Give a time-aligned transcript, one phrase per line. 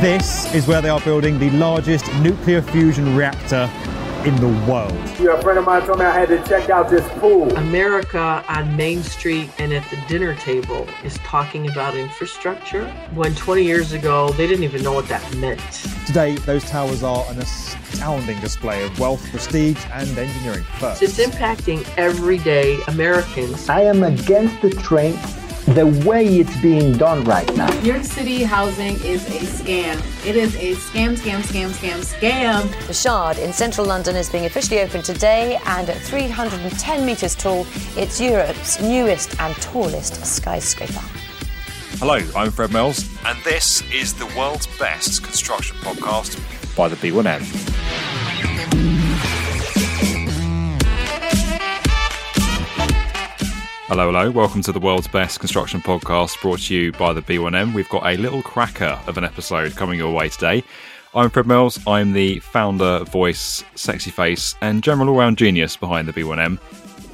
[0.00, 3.70] This is where they are building the largest nuclear fusion reactor
[4.26, 4.92] in the world.
[5.18, 7.50] Yeah, a friend of mine told me I had to check out this pool.
[7.56, 13.64] America on Main Street and at the dinner table is talking about infrastructure when 20
[13.64, 15.60] years ago they didn't even know what that meant.
[16.06, 21.02] Today, those towers are an astounding display of wealth, prestige, and engineering first.
[21.02, 23.68] It's impacting everyday Americans.
[23.68, 25.14] I am against the train
[25.74, 27.68] the way it's being done right now.
[27.80, 30.26] New York City housing is a scam.
[30.26, 32.86] It is a scam, scam, scam, scam, scam.
[32.88, 37.66] The Shard in central London is being officially opened today, and at 310 metres tall,
[37.96, 41.04] it's Europe's newest and tallest skyscraper.
[41.98, 46.36] Hello, I'm Fred Mills, and this is the world's best construction podcast
[46.76, 47.42] by the B1M.
[53.90, 54.30] Hello, hello.
[54.30, 57.74] Welcome to the world's best construction podcast brought to you by the B1M.
[57.74, 60.62] We've got a little cracker of an episode coming your way today.
[61.12, 61.80] I'm Fred Mills.
[61.88, 66.60] I'm the founder, voice, sexy face, and general all round genius behind the B1M.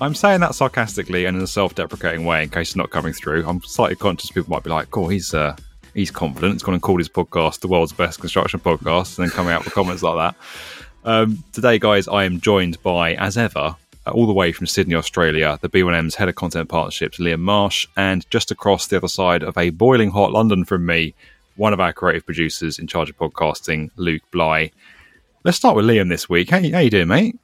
[0.02, 3.14] I'm saying that sarcastically and in a self deprecating way in case it's not coming
[3.14, 3.48] through.
[3.48, 5.56] I'm slightly conscious people might be like, oh, he's, uh,
[5.94, 6.52] he's confident.
[6.52, 9.64] He's going to call his podcast the world's best construction podcast and then coming out
[9.64, 10.44] with comments like that.
[11.06, 13.77] Um, today, guys, I am joined by, as ever,
[14.12, 18.28] all the way from Sydney, Australia, the B1M's head of content partnerships, Liam Marsh, and
[18.30, 21.14] just across the other side of a boiling hot London from me,
[21.56, 24.70] one of our creative producers in charge of podcasting, Luke Bly.
[25.44, 26.50] Let's start with Liam this week.
[26.50, 27.38] How, how you doing, mate?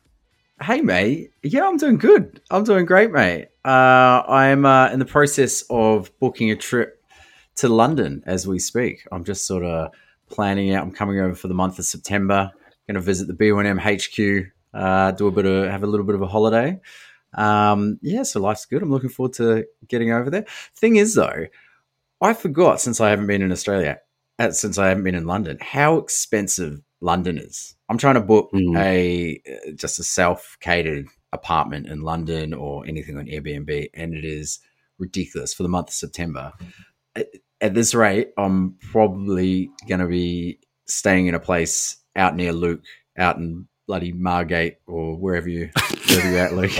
[0.60, 1.32] Hey, mate.
[1.42, 2.40] Yeah, I'm doing good.
[2.50, 3.48] I'm doing great, mate.
[3.64, 7.02] Uh, I'm uh, in the process of booking a trip
[7.56, 9.06] to London as we speak.
[9.10, 9.90] I'm just sort of
[10.30, 10.84] planning out.
[10.84, 12.50] I'm coming over for the month of September.
[12.86, 16.14] Going to visit the B1M HQ uh, do a bit of have a little bit
[16.14, 16.80] of a holiday.
[17.34, 18.82] Um, yeah, so life's good.
[18.82, 20.44] I'm looking forward to getting over there.
[20.76, 21.46] Thing is, though,
[22.20, 23.98] I forgot since I haven't been in Australia,
[24.38, 27.74] uh, since I haven't been in London, how expensive London is.
[27.88, 28.78] I'm trying to book mm.
[28.78, 34.24] a uh, just a self catered apartment in London or anything on Airbnb, and it
[34.24, 34.60] is
[34.98, 36.52] ridiculous for the month of September.
[37.16, 37.28] At,
[37.60, 42.84] at this rate, I'm probably going to be staying in a place out near Luke,
[43.16, 45.68] out in bloody Margate or wherever you
[46.08, 46.72] wherever you're at, Luke.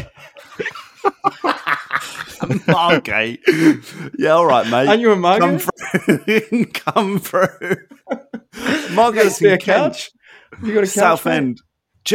[2.66, 3.40] Margate.
[4.18, 4.88] Yeah, all right, mate.
[4.88, 5.68] Are you're a Margate?
[6.06, 6.18] Come
[6.48, 6.66] through.
[6.72, 7.76] Come through.
[8.94, 10.10] Margate's a couch.
[10.62, 11.60] You got a couch, Southend.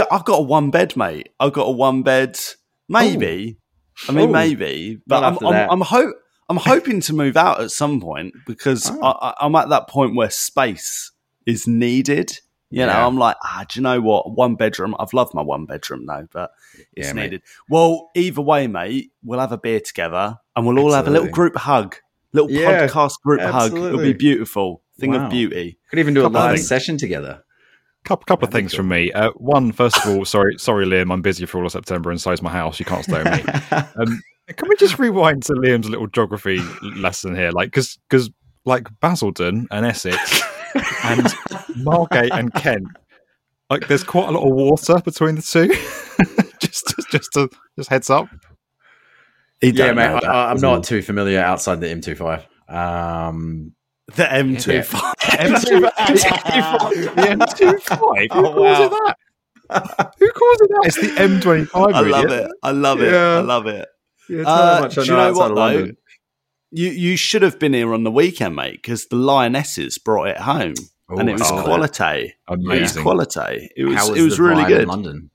[0.09, 1.29] I've got a one bed, mate.
[1.39, 2.39] I've got a one bed.
[2.89, 3.59] Maybe.
[3.59, 4.09] Ooh.
[4.09, 4.33] I mean, Ooh.
[4.33, 4.99] maybe.
[5.05, 6.13] But I'm, I'm, I'm, ho-
[6.49, 8.99] I'm hoping to move out at some point because oh.
[9.03, 11.11] I, I'm at that point where space
[11.45, 12.39] is needed.
[12.69, 14.35] You know, I'm like, ah, do you know what?
[14.35, 14.95] One bedroom.
[14.99, 16.51] I've loved my one bedroom though, but
[16.93, 17.31] it's yeah, needed.
[17.31, 17.41] Mate.
[17.69, 21.29] Well, either way, mate, we'll have a beer together and we'll all have a little
[21.29, 21.95] group hug,
[22.33, 23.81] little yeah, podcast group absolutely.
[23.81, 23.93] hug.
[23.93, 24.81] It'll be beautiful.
[24.99, 25.25] Thing wow.
[25.25, 25.77] of beauty.
[25.89, 27.43] Could even do a live session together.
[28.03, 29.11] Couple, couple of things from me.
[29.11, 32.19] Uh, one, first of all, sorry, sorry, Liam, I'm busy for all of September, and
[32.19, 32.79] so is my house.
[32.79, 33.53] You can't stay with me.
[33.99, 34.21] Um,
[34.55, 37.51] can we just rewind to Liam's little geography lesson here?
[37.51, 38.29] Like, because because
[38.63, 40.41] like Basildon and Essex
[41.03, 41.33] and
[41.75, 42.87] Margate and Kent.
[43.69, 45.67] Like, there's quite a lot of water between the two.
[46.59, 48.27] just, just, just, to, just heads up.
[49.61, 50.23] yeah, mate.
[50.23, 52.45] I, am not too familiar outside the M25.
[52.73, 53.73] Um,
[54.15, 54.65] the M25.
[54.65, 54.81] Yeah.
[55.47, 57.15] M25.
[57.15, 58.33] the M25.
[58.33, 60.13] Who oh, calls it that?
[60.17, 60.83] Who calls it that?
[60.85, 61.93] It's the M25.
[61.93, 62.51] I love it.
[62.63, 63.11] I love it.
[63.11, 63.37] Yeah.
[63.37, 63.87] I love it.
[64.29, 65.53] Yeah, uh, do you know what though?
[65.53, 65.97] London.
[66.77, 70.37] You you should have been here on the weekend, mate, because the Lionesses brought it
[70.37, 70.75] home,
[71.09, 72.35] and it was quality.
[72.47, 73.71] Amazing it was quality.
[73.75, 74.87] It was, it was really good.
[74.87, 75.31] London.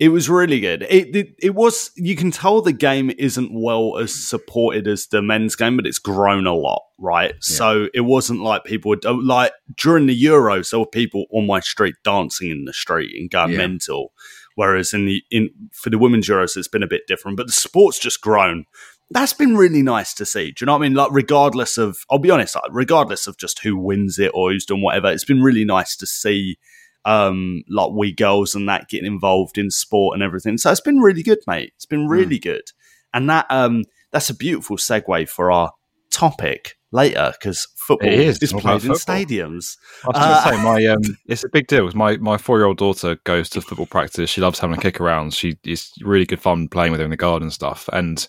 [0.00, 0.82] It was really good.
[0.88, 1.92] It, it, it was.
[1.94, 5.98] You can tell the game isn't well as supported as the men's game, but it's
[5.98, 7.32] grown a lot, right?
[7.32, 7.38] Yeah.
[7.40, 10.70] So it wasn't like people would oh, like during the Euros.
[10.70, 13.58] There were people on my street dancing in the street and going yeah.
[13.58, 14.12] mental.
[14.56, 17.36] Whereas in the in for the women's Euros, it's been a bit different.
[17.36, 18.64] But the sport's just grown
[19.10, 20.52] that's been really nice to see.
[20.52, 20.94] Do you know what I mean?
[20.94, 24.64] Like, regardless of, I'll be honest, like, regardless of just who wins it or who's
[24.64, 26.58] done whatever, it's been really nice to see,
[27.04, 30.58] um, like we girls and that getting involved in sport and everything.
[30.58, 31.72] So it's been really good, mate.
[31.74, 32.42] It's been really mm.
[32.42, 32.70] good,
[33.12, 35.72] and that um, that's a beautiful segue for our
[36.12, 39.76] topic later because football is, is played in stadiums.
[40.04, 41.90] I was uh, going to say my um, it's a big deal.
[41.94, 44.30] My my four year old daughter goes to football practice.
[44.30, 45.34] She loves having a kick around.
[45.34, 47.88] She is really good fun playing with her in the garden and stuff.
[47.92, 48.28] And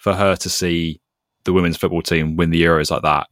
[0.00, 0.98] for her to see
[1.44, 3.28] the women's football team win the Euros like that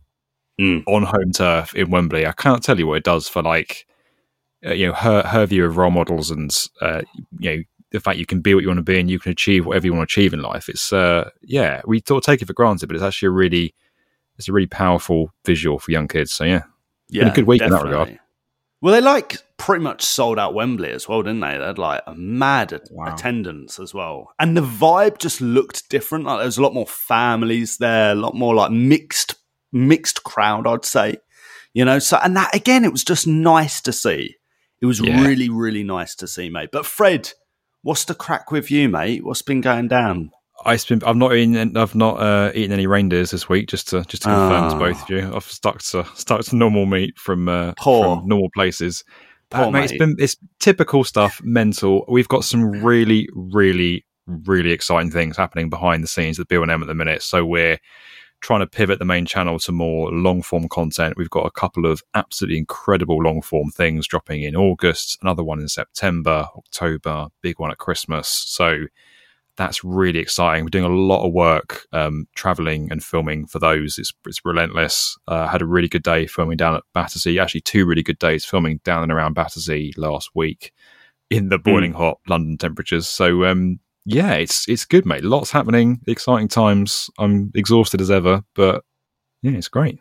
[0.61, 0.83] mm.
[0.87, 3.87] on home turf in Wembley, I can't tell you what it does for like
[4.67, 7.03] uh, you know her her view of role models and uh,
[7.39, 9.33] you know the fact you can be what you want to be and you can
[9.33, 10.69] achieve whatever you want to achieve in life.
[10.69, 13.75] It's uh, yeah, we sort of take it for granted, but it's actually a really
[14.37, 16.33] it's a really powerful visual for young kids.
[16.33, 16.65] So yeah,
[17.09, 18.19] yeah, been a good week in that regard.
[18.81, 21.59] Well, they like pretty much sold out Wembley as well, didn't they?
[21.59, 23.13] They had like a mad at- Wow.
[23.13, 26.27] attendance as well, and the vibe just looked different.
[26.27, 29.35] Like there was a lot more families there, a lot more like mixed
[29.73, 31.17] mixed crowd, I'd say.
[31.75, 34.37] You know, so and that again, it was just nice to see.
[34.81, 35.23] It was Yeah.
[35.23, 36.71] really, really nice to see, mate.
[36.73, 37.33] But Fred,
[37.83, 39.25] what's the crack with you, mate?
[39.25, 40.31] What's been going down?
[40.65, 43.69] I've been I've not eaten I've not uh, eaten any reindeers this week.
[43.69, 44.79] Just to just to confirm to Ah.
[44.79, 47.75] both of you, I've stuck to stuck to normal meat from uh,
[48.19, 49.05] from normal places.
[49.51, 52.05] Poor Uh, mate, it's been it's typical stuff, mental.
[52.09, 56.87] We've got some really, really, really exciting things happening behind the scenes at B1M at
[56.87, 57.23] the minute.
[57.23, 57.79] So we're
[58.41, 61.17] trying to pivot the main channel to more long form content.
[61.17, 65.61] We've got a couple of absolutely incredible long form things dropping in August, another one
[65.61, 68.29] in September, October, big one at Christmas.
[68.29, 68.85] So
[69.59, 70.65] that's really exciting.
[70.65, 73.99] We're doing a lot of work um, traveling and filming for those.
[73.99, 75.19] It's, it's relentless.
[75.27, 77.39] Uh, had a really good day filming down at Battersea.
[77.41, 80.73] Actually, two really good days filming down and around Battersea last week
[81.29, 83.09] in the boiling hot London temperatures.
[83.09, 85.25] So um, yeah, it's it's good, mate.
[85.25, 87.11] Lots happening, exciting times.
[87.19, 88.85] I'm exhausted as ever, but
[89.43, 89.99] yeah, it's great.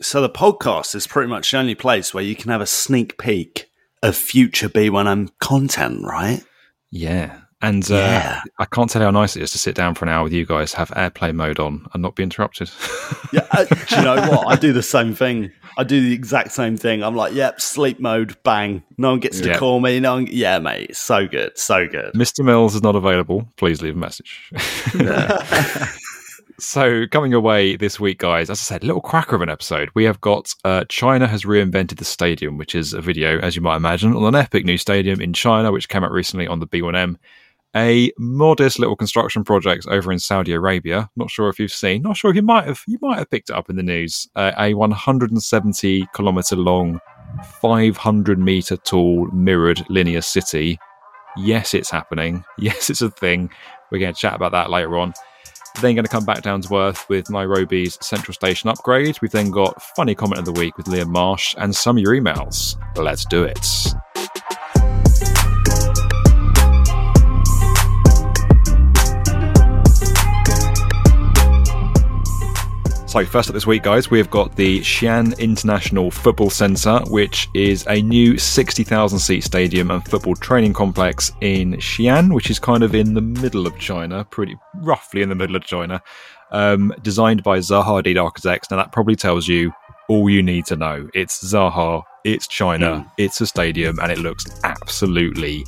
[0.00, 3.18] So the podcast is pretty much the only place where you can have a sneak
[3.18, 3.70] peek
[4.02, 6.42] of future B1M content, right?
[6.90, 7.40] Yeah.
[7.60, 8.40] And uh, Yeah.
[8.58, 10.46] I can't tell how nice it is to sit down for an hour with you
[10.46, 12.70] guys, have airplane mode on, and not be interrupted.
[13.30, 14.46] Yeah, uh, do you know what?
[14.46, 15.50] I do the same thing.
[15.76, 17.02] I do the exact same thing.
[17.02, 18.82] I'm like, yep, sleep mode, bang.
[18.96, 20.00] No one gets to call me.
[20.00, 22.14] No one, yeah, mate, so good, so good.
[22.14, 22.42] Mr.
[22.42, 23.46] Mills is not available.
[23.56, 24.50] Please leave a message.
[26.58, 29.90] so, coming away this week, guys, as I said, little cracker of an episode.
[29.94, 33.62] We have got uh, China has reinvented the stadium, which is a video, as you
[33.62, 36.66] might imagine, on an epic new stadium in China, which came out recently on the
[36.66, 37.16] B1M.
[37.76, 41.10] A modest little construction project over in Saudi Arabia.
[41.16, 42.02] Not sure if you've seen.
[42.02, 42.82] Not sure if you might have.
[42.86, 44.28] You might have picked it up in the news.
[44.34, 47.00] Uh, a 170 kilometer long,
[47.60, 50.78] 500 meter tall mirrored linear city
[51.38, 52.44] Yes, it's happening.
[52.58, 53.50] Yes, it's a thing.
[53.90, 55.14] We're going to chat about that later on.
[55.80, 59.16] Then going to come back down to earth with Nairobi's Central Station upgrade.
[59.22, 62.14] We've then got funny comment of the week with Liam Marsh and some of your
[62.14, 62.76] emails.
[62.96, 63.64] Let's do it.
[73.18, 77.84] So, first up this week, guys, we've got the Xi'an International Football Centre, which is
[77.88, 82.94] a new 60,000 seat stadium and football training complex in Xi'an, which is kind of
[82.94, 86.00] in the middle of China, pretty roughly in the middle of China,
[86.52, 88.70] um, designed by Zaha Hadid Architects.
[88.70, 89.72] Now, that probably tells you
[90.08, 91.08] all you need to know.
[91.12, 95.66] It's Zaha, it's China, it's a stadium, and it looks absolutely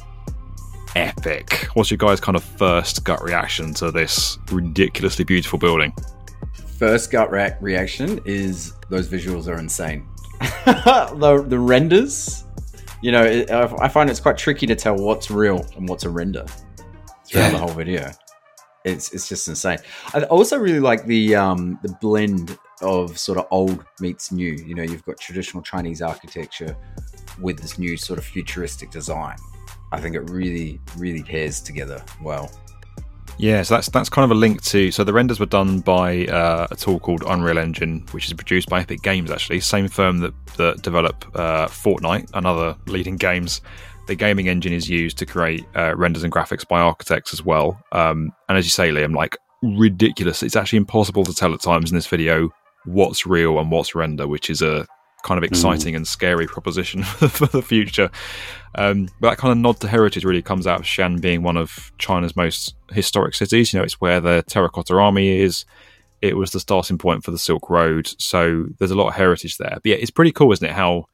[0.95, 1.67] epic.
[1.75, 5.93] What's your guys' kind of first gut reaction to this ridiculously beautiful building?
[6.81, 10.09] First gut re- reaction is those visuals are insane.
[10.65, 12.45] the the renders,
[13.03, 16.05] you know, it, I I find it's quite tricky to tell what's real and what's
[16.05, 16.47] a render
[17.29, 17.51] throughout Yeah.
[17.51, 18.11] the whole video.
[18.87, 19.77] It's it's just insane.
[20.15, 24.53] I also really like the um the blend of sort of old meets new.
[24.53, 26.75] You know, you've got traditional Chinese architecture
[27.43, 29.37] with this new sort of futuristic design.
[29.93, 32.51] I think it really really pairs together well.
[33.41, 34.91] Yeah, so that's that's kind of a link to.
[34.91, 38.69] So the renders were done by uh, a tool called Unreal Engine, which is produced
[38.69, 39.31] by Epic Games.
[39.31, 43.63] Actually, same firm that that develop uh, Fortnite and other leading games.
[44.09, 47.83] The gaming engine is used to create uh, renders and graphics by architects as well.
[47.93, 50.43] Um, and as you say, Liam, like ridiculous.
[50.43, 52.51] It's actually impossible to tell at times in this video
[52.85, 54.87] what's real and what's render, which is a
[55.23, 58.11] kind of exciting and scary proposition for the future.
[58.75, 61.57] Um, but that kind of nod to heritage really comes out of Xi'an being one
[61.57, 63.73] of China's most historic cities.
[63.73, 65.65] You know, it's where the Terracotta Army is.
[66.23, 69.57] It was the starting point for the Silk Road, so there's a lot of heritage
[69.57, 69.73] there.
[69.75, 70.73] But yeah, it's pretty cool, isn't it?
[70.73, 71.07] How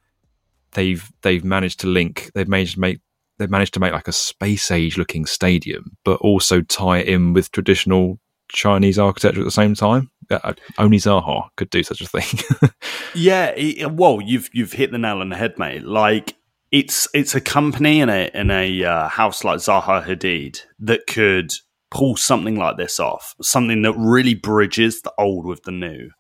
[0.73, 3.01] they've they've managed to link, they've managed to make
[3.39, 7.33] they've managed to make like a space age looking stadium, but also tie it in
[7.33, 10.11] with traditional Chinese architecture at the same time.
[10.31, 12.71] Uh, only Zaha could do such a thing.
[13.17, 15.85] Yeah, it, well, you've you've hit the nail on the head, mate.
[15.85, 16.37] Like
[16.71, 21.53] it's it's a company in a in a uh, house like Zaha Hadid that could
[21.91, 26.11] pull something like this off, something that really bridges the old with the new.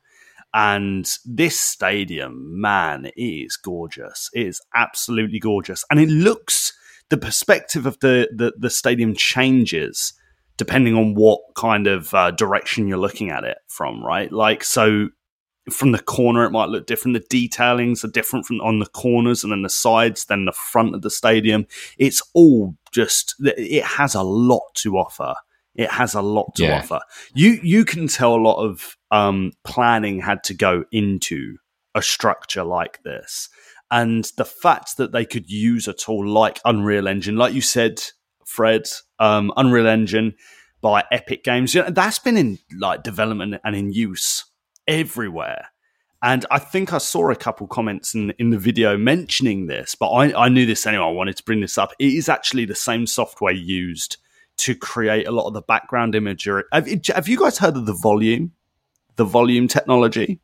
[0.55, 4.31] And this stadium, man, it is gorgeous.
[4.33, 6.73] It is absolutely gorgeous, and it looks
[7.11, 10.15] the perspective of the the, the stadium changes
[10.57, 14.31] depending on what kind of uh, direction you're looking at it from, right?
[14.33, 15.09] Like so
[15.71, 17.15] from the corner it might look different.
[17.15, 20.95] The detailings are different from on the corners and then the sides, than the front
[20.95, 21.67] of the stadium.
[21.99, 25.35] It's all just it has a lot to offer.
[25.75, 26.79] It has a lot to Yeah.
[26.79, 27.01] offer.
[27.35, 31.57] You you can tell a lot of um, planning had to go into
[31.95, 33.49] a structure like this,
[33.91, 38.03] and the fact that they could use a tool like Unreal Engine, like you said,
[38.47, 38.85] Fred,
[39.19, 40.35] um, Unreal Engine
[40.81, 44.45] by Epic Games, you know, that's been in like development and in use
[44.87, 45.67] everywhere.
[46.23, 50.09] And I think I saw a couple comments in, in the video mentioning this, but
[50.11, 51.05] I, I knew this anyway.
[51.05, 51.93] I wanted to bring this up.
[51.99, 54.17] It is actually the same software used
[54.59, 56.63] to create a lot of the background imagery.
[56.73, 58.53] Have, you- have you guys heard of the volume?
[59.17, 60.41] The volume technology?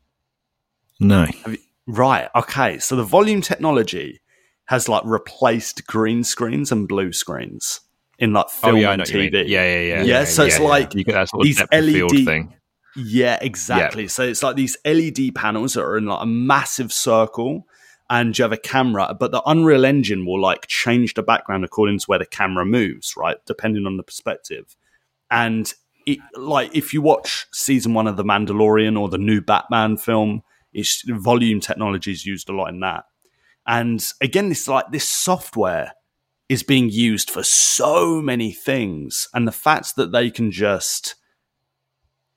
[1.00, 1.26] No.
[1.46, 2.28] You- right.
[2.34, 2.78] Okay.
[2.78, 4.20] So the volume technology
[4.66, 7.80] has like replaced green screens and blue screens
[8.22, 9.32] in like Oh film yeah, and know what you mean.
[9.32, 9.48] TV.
[9.48, 10.02] Yeah, yeah, yeah.
[10.04, 12.54] Yeah, so it's like you get that sort of these LED thing.
[12.94, 14.06] Yeah, exactly.
[14.06, 17.66] So it's like these LED panels that are in like a massive circle,
[18.08, 21.98] and you have a camera, but the Unreal Engine will like change the background according
[21.98, 23.38] to where the camera moves, right?
[23.44, 24.76] Depending on the perspective.
[25.30, 25.72] And
[26.06, 30.42] it, like if you watch season one of The Mandalorian or the new Batman film,
[30.72, 33.04] it's volume technology is used a lot in that.
[33.66, 35.92] And again, this like this software
[36.52, 41.14] is being used for so many things, and the fact that they can just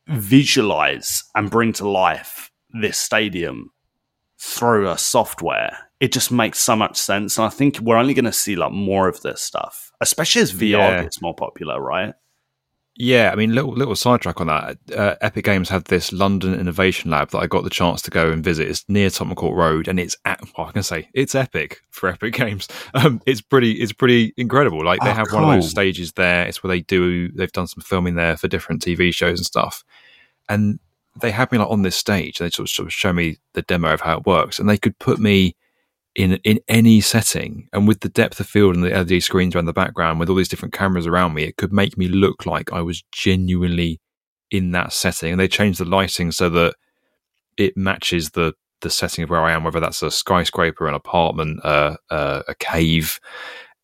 [0.07, 3.72] visualize and bring to life this stadium
[4.39, 8.25] through a software it just makes so much sense and i think we're only going
[8.25, 11.01] to see like more of this stuff especially as vr Yeah.
[11.03, 12.13] gets more popular right
[12.98, 14.78] Yeah, I mean, little little sidetrack on that.
[14.96, 18.32] Uh, Epic Games had this London Innovation Lab that I got the chance to go
[18.32, 18.70] and visit.
[18.70, 22.08] It's near Tottenham Court Road, and it's at, well, I can say it's epic for
[22.08, 22.70] Epic Games.
[22.94, 24.82] Um, it's pretty, it's pretty incredible.
[24.84, 26.48] Like they Oh, have one of those stages there.
[26.48, 27.30] It's where they do.
[27.34, 29.84] They've done some filming there for different TV shows and stuff,
[30.48, 30.80] and
[31.20, 32.40] they had me like on this stage.
[32.40, 34.70] And They sort of, sort of show me the demo of how it works, and
[34.70, 35.58] they could put me
[36.15, 37.67] in in any setting.
[37.74, 40.36] And with the depth of field and the LED screens around the background with all
[40.36, 44.00] these different cameras around me it could make me look like I was genuinely
[44.51, 45.31] in that setting.
[45.31, 46.75] And they changed the lighting so that
[47.57, 51.60] it matches the the setting of where I am whether that's a skyscraper an apartment
[51.63, 53.19] uh, uh, a cave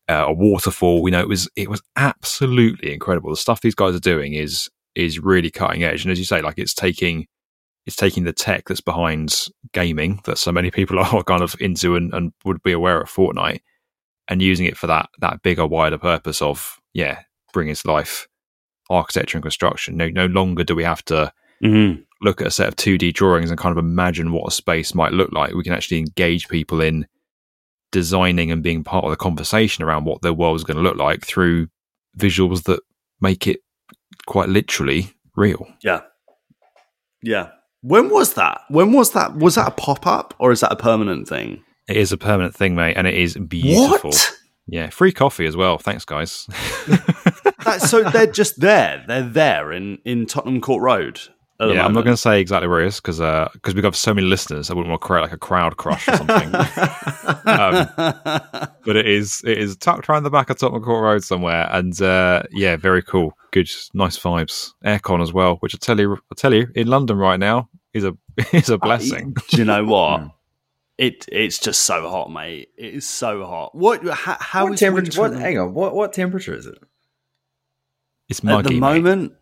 [0.08, 1.06] uh, a waterfall.
[1.06, 3.30] You know it was it was absolutely incredible.
[3.30, 6.04] The stuff these guys are doing is is really cutting edge.
[6.04, 7.26] And as you say like it's taking
[7.86, 11.96] it's taking the tech that's behind gaming that so many people are kind of into
[11.96, 13.60] and, and would be aware of Fortnite
[14.28, 17.20] and using it for that that bigger, wider purpose of yeah,
[17.52, 18.28] bringing to life
[18.90, 19.96] architecture and construction.
[19.96, 22.02] No, no longer do we have to mm-hmm.
[22.20, 24.94] look at a set of two D drawings and kind of imagine what a space
[24.94, 25.54] might look like.
[25.54, 27.06] We can actually engage people in
[27.90, 30.96] designing and being part of the conversation around what their world is going to look
[30.96, 31.68] like through
[32.18, 32.80] visuals that
[33.20, 33.60] make it
[34.26, 35.66] quite literally real.
[35.82, 36.00] yeah
[37.22, 37.50] yeah
[37.82, 41.28] when was that when was that was that a pop-up or is that a permanent
[41.28, 44.10] thing It is a permanent thing, mate, and it is beautiful.
[44.10, 44.32] what
[44.68, 45.76] Yeah, free coffee as well.
[45.78, 46.46] Thanks, guys.
[47.64, 51.20] that, so they're just there they're there in in tottenham court road
[51.60, 53.18] at the yeah, I'm not going to say exactly where it is because
[53.52, 54.70] because we've got so many listeners.
[54.70, 56.54] I wouldn't want to create like a crowd crush or something.
[57.46, 57.88] um,
[58.84, 62.00] but it is it is tucked around the back of Tottenham Court Road somewhere, and
[62.02, 65.56] uh, yeah, very cool, good, nice vibes, aircon as well.
[65.56, 68.16] Which I tell you, I tell you, in London right now is a
[68.52, 69.34] is a blessing.
[69.48, 70.30] Do you know what?
[70.98, 72.70] It it's just so hot, mate.
[72.76, 73.74] It is so hot.
[73.74, 74.06] What?
[74.08, 75.20] How, how what is temperature?
[75.20, 75.74] What, hang on.
[75.74, 76.78] What what temperature is it?
[78.28, 78.80] It's at muggy.
[78.80, 79.32] the mate.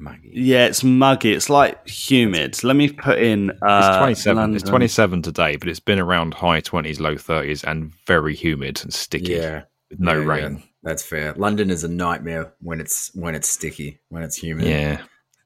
[0.00, 0.30] Muggy.
[0.34, 1.32] Yeah, it's muggy.
[1.32, 2.62] It's like humid.
[2.64, 3.50] Let me put in.
[3.62, 4.54] Uh, It's 27.
[4.54, 8.92] It's 27 today, but it's been around high 20s, low 30s, and very humid and
[8.92, 9.62] sticky Yeah.
[9.90, 10.26] with no Yeah, yeah.
[10.26, 10.62] rain.
[10.82, 11.32] That's fair.
[11.36, 14.66] London is a nightmare when it's when it's sticky, when it's humid.
[14.66, 15.00] Yeah.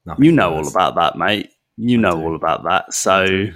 [0.05, 1.49] Nothing You know all about that, mate.
[1.77, 2.93] You know all about that.
[2.93, 3.47] So,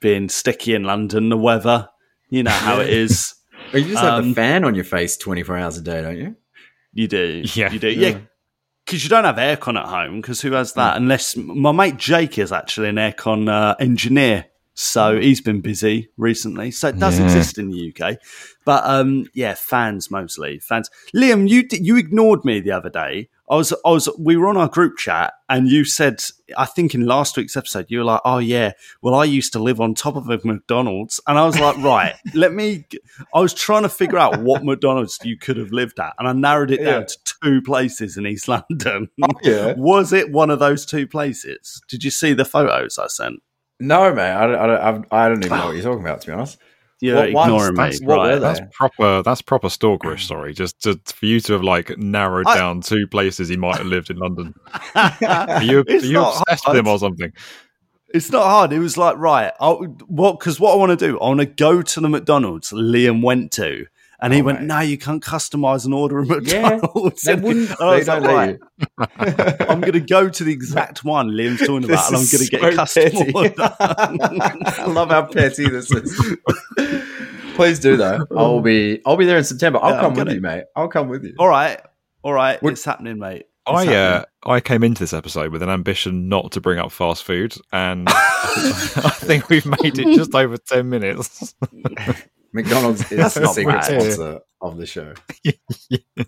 [0.00, 1.88] being sticky in London, the weather,
[2.28, 3.34] you know how it is.
[3.72, 6.16] You just have Um, the fan on your face twenty four hours a day, don't
[6.16, 6.34] you?
[6.92, 7.42] You do.
[7.54, 7.70] Yeah.
[7.70, 7.88] You do.
[7.88, 8.18] Yeah.
[8.90, 10.96] Because you don't have aircon at home, because who has that?
[10.96, 14.46] Unless my mate Jake is actually an aircon uh, engineer.
[14.74, 16.72] So he's been busy recently.
[16.72, 17.26] So it does Yeah.
[17.26, 18.16] exist in the UK.
[18.64, 20.58] But um, yeah, fans mostly.
[20.58, 20.90] Fans.
[21.14, 23.28] Liam, you you ignored me the other day.
[23.50, 26.22] I was I was we were on our group chat and you said
[26.56, 29.58] I think in last week's episode you were like, "Oh yeah, well I used to
[29.58, 32.84] live on top of a McDonald's." And I was like, "Right, let me
[33.34, 36.32] I was trying to figure out what McDonald's you could have lived at and I
[36.32, 37.06] narrowed it down Yeah.
[37.06, 39.08] to two places in East London.
[39.22, 39.74] Oh, yeah.
[39.76, 41.82] Was it one of those two places?
[41.88, 43.40] Did you see the photos I sent?
[43.80, 44.30] No, mate.
[44.30, 46.20] I don't, I don't, I don't even know what you're talking about.
[46.20, 46.58] To be honest,
[47.02, 47.46] You're What ones?
[47.48, 47.76] ignoring me.
[47.78, 48.38] That's- right.
[48.38, 49.22] That's proper.
[49.22, 50.26] That's proper stalkerish.
[50.26, 53.78] Sorry, just to, for you to have like narrowed I- down two places he might
[53.78, 54.54] have lived in London.
[54.94, 56.76] Are you, are It's you obsessed hard.
[56.76, 57.32] with him or something?
[58.12, 58.72] It's not hard.
[58.72, 59.52] It was like right.
[59.60, 60.38] I, what?
[60.38, 63.52] Because what I want to do, I want to go to the McDonald's Liam went
[63.52, 63.86] to,
[64.22, 64.66] and he Oh, went, mate.
[64.66, 66.78] "No, you can't customize an order at Yeah,
[67.24, 68.58] they wouldn't- I was they like, don't right,
[69.28, 72.44] let I'm going to go to the exact one Liam's talking about, and I'm going
[72.44, 73.54] to get a custom order.
[73.80, 76.36] I love how petty this is.
[77.54, 78.26] Please do though.
[78.36, 79.78] I'll be I'll be there in September.
[79.82, 80.64] I'll Yeah, come with gonna- you, mate.
[80.76, 81.34] I'll come with you.
[81.38, 81.80] All right,
[82.22, 83.46] all right, What- it's happening, mate.
[83.68, 84.24] It's I uh.
[84.46, 88.08] I came into this episode with an ambition not to bring up fast food, and
[88.08, 91.54] I think we've made it just over ten minutes.
[92.52, 93.84] McDonald's is the secret bad.
[93.84, 95.14] sponsor of the show.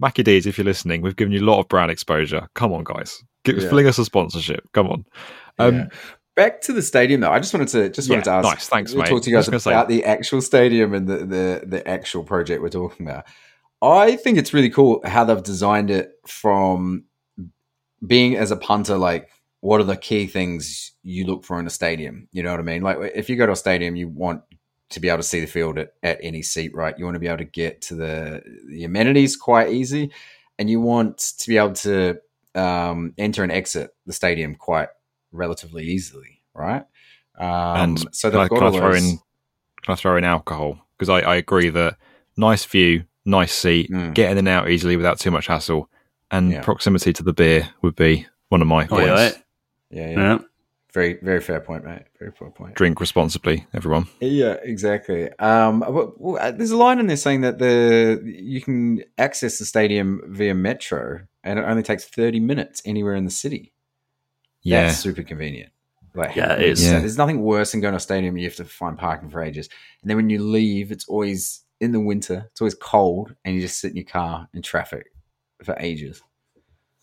[0.00, 2.48] Mackie D's, if you're listening, we've given you a lot of brand exposure.
[2.54, 3.68] Come on, guys, Give, Yeah.
[3.68, 4.64] fling us a sponsorship.
[4.72, 5.04] Come on.
[5.58, 5.86] Um, Yeah.
[6.36, 7.30] Back to the stadium though.
[7.30, 8.48] I just wanted to just wanted Yeah, to ask.
[8.56, 8.68] nice.
[8.68, 9.08] Thanks, we'll mate.
[9.10, 12.60] Talk to you guys about say- the actual stadium and the, the the actual project
[12.60, 13.24] we're talking about.
[13.80, 17.04] I think it's really cool how they've designed it from
[18.04, 18.96] being as a punter.
[18.98, 19.28] Like,
[19.60, 22.26] what are the key things you look for in a stadium?
[22.32, 22.82] You know what I mean?
[22.82, 24.42] Like, if you go to a stadium, you want
[24.90, 26.96] to be able to see the field at, at any seat, right?
[26.98, 30.10] You want to be able to get to the the amenities quite easy,
[30.58, 32.20] and you want to be able to
[32.54, 34.88] um, enter and exit the stadium quite
[35.32, 36.84] relatively easily, right?
[37.36, 37.46] Um,
[37.80, 39.18] and so I, they've got can I throw those- in
[39.82, 41.96] can I throw in alcohol because I, I agree that
[42.36, 44.14] nice view, nice seat, Mm.
[44.14, 45.90] get in and out easily without too much hassle,
[46.30, 46.62] and Yeah.
[46.62, 49.34] proximity to the beer would be one of my Oh, yeah, points.
[49.36, 49.44] right.
[49.90, 50.38] yeah, yeah, Yeah.
[50.94, 52.04] Very very fair point, mate.
[52.18, 52.74] Very fair point.
[52.76, 54.06] Drink responsibly, everyone.
[54.20, 55.30] Yeah, exactly.
[55.38, 59.58] Um, well, well, uh, there's a line in there saying that the you can access
[59.58, 63.72] the stadium via metro, and it only takes 30 minutes anywhere in the city.
[64.62, 65.72] Yeah, That's super convenient.
[66.14, 66.82] Like, Yeah, it is.
[66.82, 67.00] Yeah.
[67.00, 68.36] There's nothing worse than going to a stadium.
[68.36, 69.68] You have to find parking for ages,
[70.00, 72.46] and then when you leave, it's always in the winter.
[72.52, 75.08] It's always cold, and you just sit in your car in traffic
[75.64, 76.22] for ages.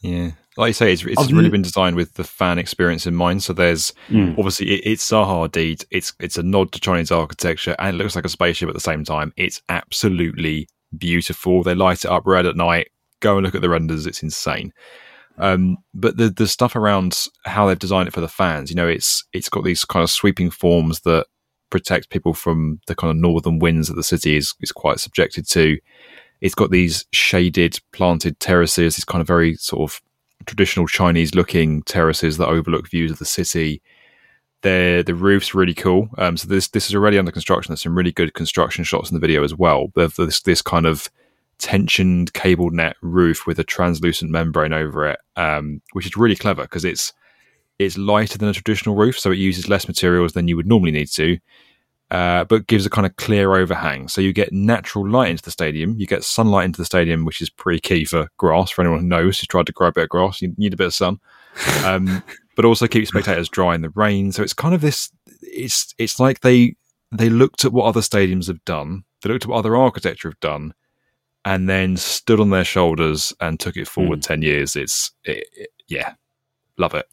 [0.01, 0.31] Yeah.
[0.57, 3.41] Like you say, it's, it's I've really been designed with the fan experience in mind.
[3.41, 4.37] So there's Mm.
[4.37, 5.85] obviously it, it's Zaha Hadid.
[5.91, 8.81] It's it's a nod to Chinese architecture, and it looks like a spaceship at the
[8.81, 9.31] same time.
[9.37, 10.67] It's absolutely
[10.97, 11.63] beautiful.
[11.63, 12.89] They light it up red at night.
[13.21, 14.05] Go and look at the renders.
[14.05, 14.73] It's insane.
[15.37, 18.87] Um, but the the stuff around how they've designed it for the fans, you know,
[18.87, 21.27] it's it's got these kind of sweeping forms that
[21.69, 25.47] protect people from the kind of northern winds that the city is is quite subjected
[25.47, 25.77] to.
[26.41, 30.01] It's got these shaded, planted terraces, these kind of very sort of
[30.45, 33.81] traditional Chinese looking terraces that overlook views of the city.
[34.63, 36.09] They're, the roof's really cool.
[36.17, 37.71] Um, so this this is already under construction.
[37.71, 39.87] There's some really good construction shots in the video as well.
[39.87, 41.09] But this this kind of
[41.59, 46.63] tensioned cable net roof with a translucent membrane over it, um, which is really clever
[46.63, 47.13] because it's
[47.79, 50.91] it's lighter than a traditional roof, so it uses less materials than you would normally
[50.91, 51.37] need to,
[52.11, 54.07] uh, but gives a kind of clear overhang.
[54.09, 57.41] So you get natural light into the stadium, you get sunlight into the stadium, which
[57.41, 58.69] is pretty key for grass.
[58.69, 60.77] For anyone who knows who's tried to grow a bit of grass, you need a
[60.77, 61.19] bit of sun,
[61.85, 62.21] um,
[62.55, 64.31] but also keep spectators dry in the rain.
[64.31, 65.09] So it's kind of this.
[65.41, 66.75] It's it's like they
[67.11, 70.39] they looked at what other stadiums have done, they looked at what other architecture have
[70.39, 70.73] done,
[71.45, 74.75] and then stood on their shoulders and took it forward 10 years.
[74.75, 76.13] It's, it, it- yeah,
[76.77, 77.05] love it.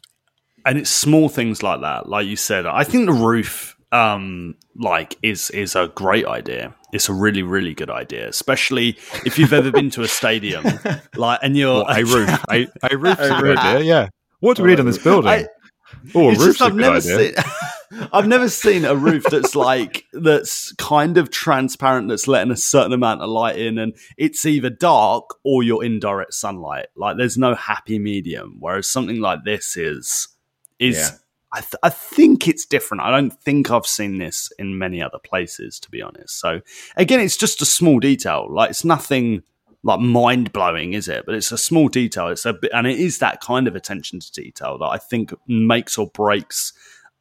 [0.65, 5.17] and it's small things like that like you said i think the roof um like
[5.23, 8.89] is is a great idea it's a really really good idea especially
[9.25, 10.63] if you've ever been to a stadium
[11.15, 12.45] like and you're What, a roof.
[12.51, 13.57] a, a roof's a A good roof.
[13.59, 14.07] idea, yeah.
[14.41, 15.29] What do we need on this building?
[15.31, 15.47] I-
[16.15, 17.33] oh, a it's roof's just a I've good never idea.
[17.33, 22.55] seen I've never seen a roof that's like that's kind of transparent that's letting a
[22.55, 26.85] certain amount of light in and it's either dark or you're in direct sunlight.
[26.95, 28.57] Like there's no happy medium.
[28.59, 30.27] Whereas something like this is
[30.77, 31.09] is Yeah.
[31.51, 33.01] I, th- I think it's different.
[33.01, 36.39] I don't think I've seen this in many other places, to be honest.
[36.39, 36.61] So
[36.95, 38.47] again, it's just a small detail.
[38.49, 39.43] Like it's nothing
[39.83, 41.25] like mind blowing, is it?
[41.25, 42.27] But it's a small detail.
[42.27, 45.33] It's a bit, and it is that kind of attention to detail that I think
[45.47, 46.73] makes or breaks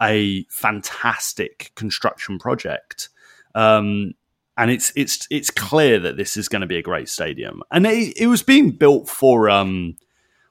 [0.02, 3.08] a fantastic construction project.
[3.54, 4.14] Um,
[4.56, 7.62] and it's it's it's clear that this is going to be a great stadium.
[7.70, 9.96] And it, it was being built for um,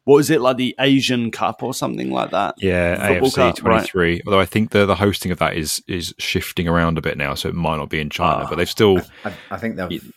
[0.08, 2.56] what was it like the Asian Cup or something like that?
[2.60, 4.22] Yeah, Football AFC Cup, twenty three.
[4.26, 7.34] Although I think the the hosting of that is is shifting around a bit now,
[7.34, 10.13] so it might not be in China, but they've still I, I think they've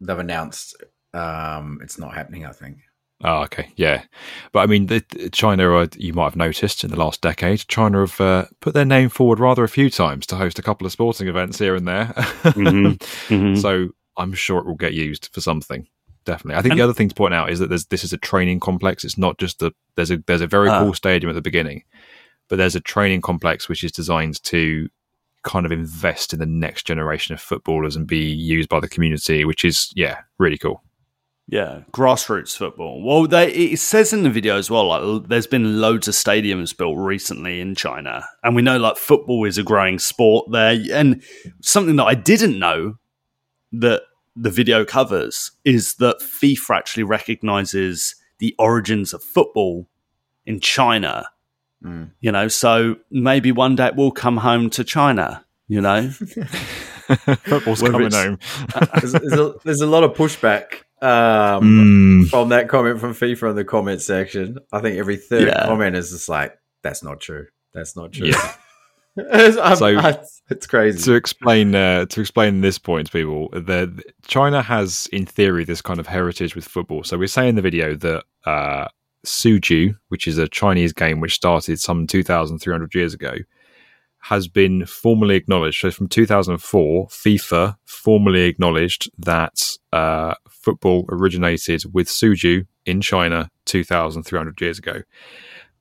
[0.00, 0.76] they've announced
[1.12, 2.44] um, it's not happening.
[2.44, 2.78] I think.
[3.22, 4.02] Oh, okay, yeah,
[4.52, 5.72] but I mean, the, the- China.
[5.76, 9.08] Uh, you might have noticed in the last decade, China have uh, put their name
[9.08, 12.06] forward rather a few times to host a couple of sporting events here and there.
[12.54, 12.98] Mhm,
[13.28, 13.56] mhm.
[13.62, 15.86] So I'm sure it will get used for something.
[16.24, 16.58] Definitely.
[16.58, 18.18] I think And- the other thing to point out is that there's, this is a
[18.18, 19.04] training complex.
[19.04, 20.80] It's not just the there's a there's a very Ah.
[20.82, 21.84] cool stadium at the beginning,
[22.48, 24.88] but there's a training complex which is designed to
[25.42, 29.44] kind of invest in the next generation of footballers and be used by the community,
[29.44, 30.82] which is yeah, really cool.
[31.46, 33.02] Yeah, grassroots football.
[33.04, 34.86] Well, they, it says in the video as well.
[34.86, 39.44] Like, there's been loads of stadiums built recently in China, and we know like football
[39.44, 40.74] is a growing sport there.
[40.90, 41.22] And
[41.60, 42.94] something that I didn't know
[43.72, 44.04] that
[44.36, 49.88] the video covers is that FIFA actually recognizes the origins of football
[50.46, 51.26] in China.
[51.84, 52.10] Mm.
[52.20, 55.44] You know, so maybe one day it will come home to China.
[55.68, 56.10] You know,
[57.08, 58.38] Football's Whether coming home.
[59.00, 62.28] there's, there's a, there's a lot of pushback um, Mm.
[62.28, 64.58] from that comment from FIFA in the comment section.
[64.72, 65.64] I think every third Yeah.
[65.66, 67.46] comment is just like, "That's not true.
[67.72, 68.54] That's not true." Yeah.
[69.16, 70.18] It's, So- I-
[70.50, 71.02] it's crazy.
[71.04, 73.88] to explain uh, to explain this point to people that
[74.26, 77.04] China has in theory this kind of heritage with football.
[77.04, 78.88] So we say in the video that uh,
[79.24, 83.34] Cuju, which is a Chinese game which started some 2,300 years ago,
[84.18, 85.80] has been formally acknowledged.
[85.80, 94.60] So from 2004, FIFA formally acknowledged that uh, football originated with Cuju in China 2,300
[94.60, 95.02] years ago.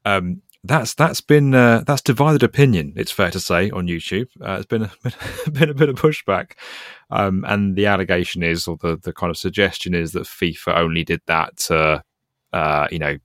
[0.06, 2.94] Um, that's that's been uh, that's divided opinion.
[2.96, 4.28] It's fair to say on YouTube.
[4.42, 4.92] Uh, it's been a,
[5.52, 6.54] been a bit of pushback,
[7.12, 11.04] um, and the allegation is, or the the kind of suggestion is that FIFA only
[11.04, 12.02] did that to,
[12.54, 13.18] uh, you know,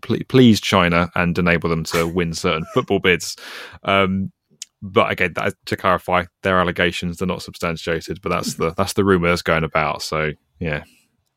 [0.00, 3.36] ple- please China and enable them to win certain football bids.
[3.82, 4.32] Um,
[4.80, 9.04] but again, that, to clarify, their allegations they're not substantiated, but that's the that's the
[9.04, 10.02] rumor that's going about.
[10.02, 10.84] So yeah,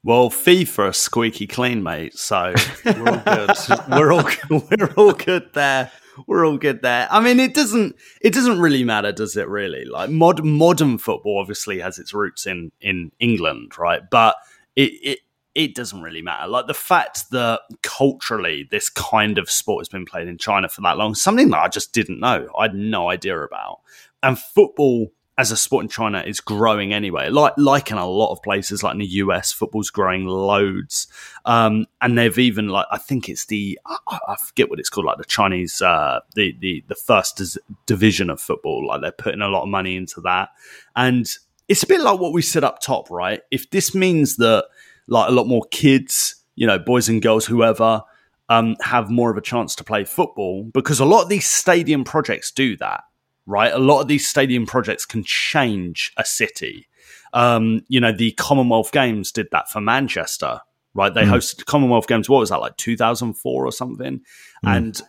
[0.04, 2.18] Well, FIFA squeaky clean, mate.
[2.18, 2.54] So
[2.86, 3.52] we're all good.
[3.90, 5.92] we're all we're all good there.
[6.28, 7.08] We're all good there.
[7.12, 9.48] I mean, it doesn't it doesn't really matter, does it?
[9.48, 14.02] Really, like mod, modern football obviously has its roots in in England, right?
[14.10, 14.36] But
[14.76, 15.20] it it
[15.54, 16.48] it doesn't really matter.
[16.48, 20.82] Like the fact that culturally this kind of sport has been played in China for
[20.82, 22.48] that long, something that I just didn't know.
[22.58, 23.82] I had no idea about.
[24.24, 27.30] And football as a sport in China is growing anyway.
[27.30, 31.08] Like like in a lot of places, like in the US, football's growing loads.
[31.46, 35.18] Um, and they've even like I think it's the I, forget what it's called, like
[35.18, 37.42] the Chinese uh, the the the first
[37.86, 38.86] division of football.
[38.86, 40.50] Like they're putting a lot of money into that,
[40.96, 41.26] and
[41.68, 43.42] it's a bit like what we said up top, right?
[43.52, 44.66] If this means that
[45.08, 48.04] like a lot more kids, you know, boys and girls, whoever.
[48.50, 52.04] Um, have more of a chance to play football because a lot of these stadium
[52.04, 53.06] projects do that
[53.46, 53.74] right?
[53.74, 56.88] A lot of these stadium projects can change a city.
[57.34, 60.60] Um, you know, the Commonwealth Games did that for Manchester,
[60.94, 61.14] right?
[61.14, 64.22] They hosted Commonwealth Games, what was that, like 2004 or something?
[64.64, 65.02] And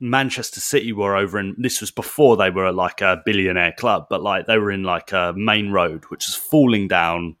[0.00, 4.22] Manchester City were over in, this was before they were like a billionaire club, but
[4.22, 7.36] like they were in like a Maine Road, which is falling down.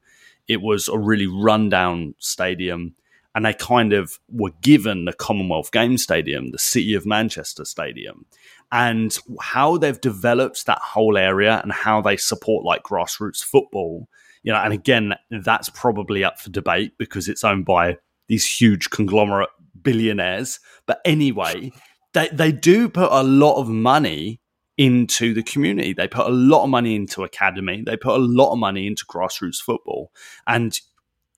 [0.46, 2.94] It was a really rundown stadium.
[3.34, 8.26] And they kind of were given the Commonwealth Games Stadium, the City of Manchester Stadium
[8.70, 14.08] and how they've developed that whole area and how they support like grassroots football
[14.42, 17.96] you know and again that's probably up for debate because it's owned by
[18.28, 19.48] these huge conglomerate
[19.82, 20.60] billionaires.
[20.86, 21.72] But anyway
[22.14, 24.40] they, they do put a lot of money
[24.76, 25.92] into the community.
[25.92, 27.82] They put a lot of money into academy.
[27.84, 30.12] They put a lot of money into grassroots football.
[30.46, 30.78] And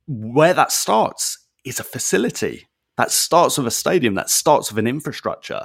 [0.06, 2.68] where that starts is a facility
[3.00, 5.62] that starts with a stadium that starts with an infrastructure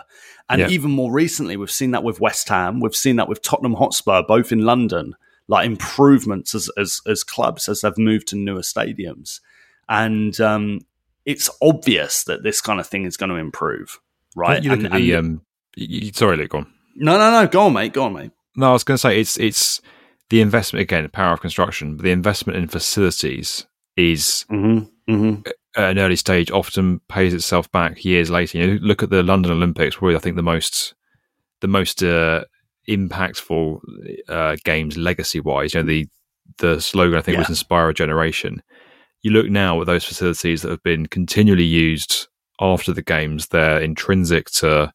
[0.49, 0.69] and Yeah.
[0.69, 4.21] even more recently we've seen that with west ham we've seen that with tottenham hotspur
[4.27, 5.15] both in london
[5.47, 9.39] like improvements as as, as clubs as they've moved to newer stadiums
[9.89, 10.79] and um,
[11.25, 13.99] it's obvious that this kind of thing is going to improve
[14.35, 15.41] right You look And- at the and-
[15.77, 16.67] um, sorry, Luke, go on.
[16.95, 19.19] no no no go on mate go on mate No, I was going to say
[19.19, 19.81] it's it's
[20.29, 24.85] the investment again, power of construction, but the investment in facilities is mm-hmm.
[25.13, 25.41] Mm-hmm.
[25.85, 28.57] At an early stage often pays itself back years later.
[28.57, 30.93] You know, look at the London Olympics, probably I think the most
[31.61, 32.43] the most uh,
[32.87, 33.79] impactful
[34.27, 35.73] uh, games legacy wise.
[35.73, 36.07] You know, the
[36.57, 38.61] the slogan I think was "Inspire a Generation."
[39.21, 42.27] You look now at those facilities that have been continually used
[42.59, 44.93] after the games; they're intrinsic to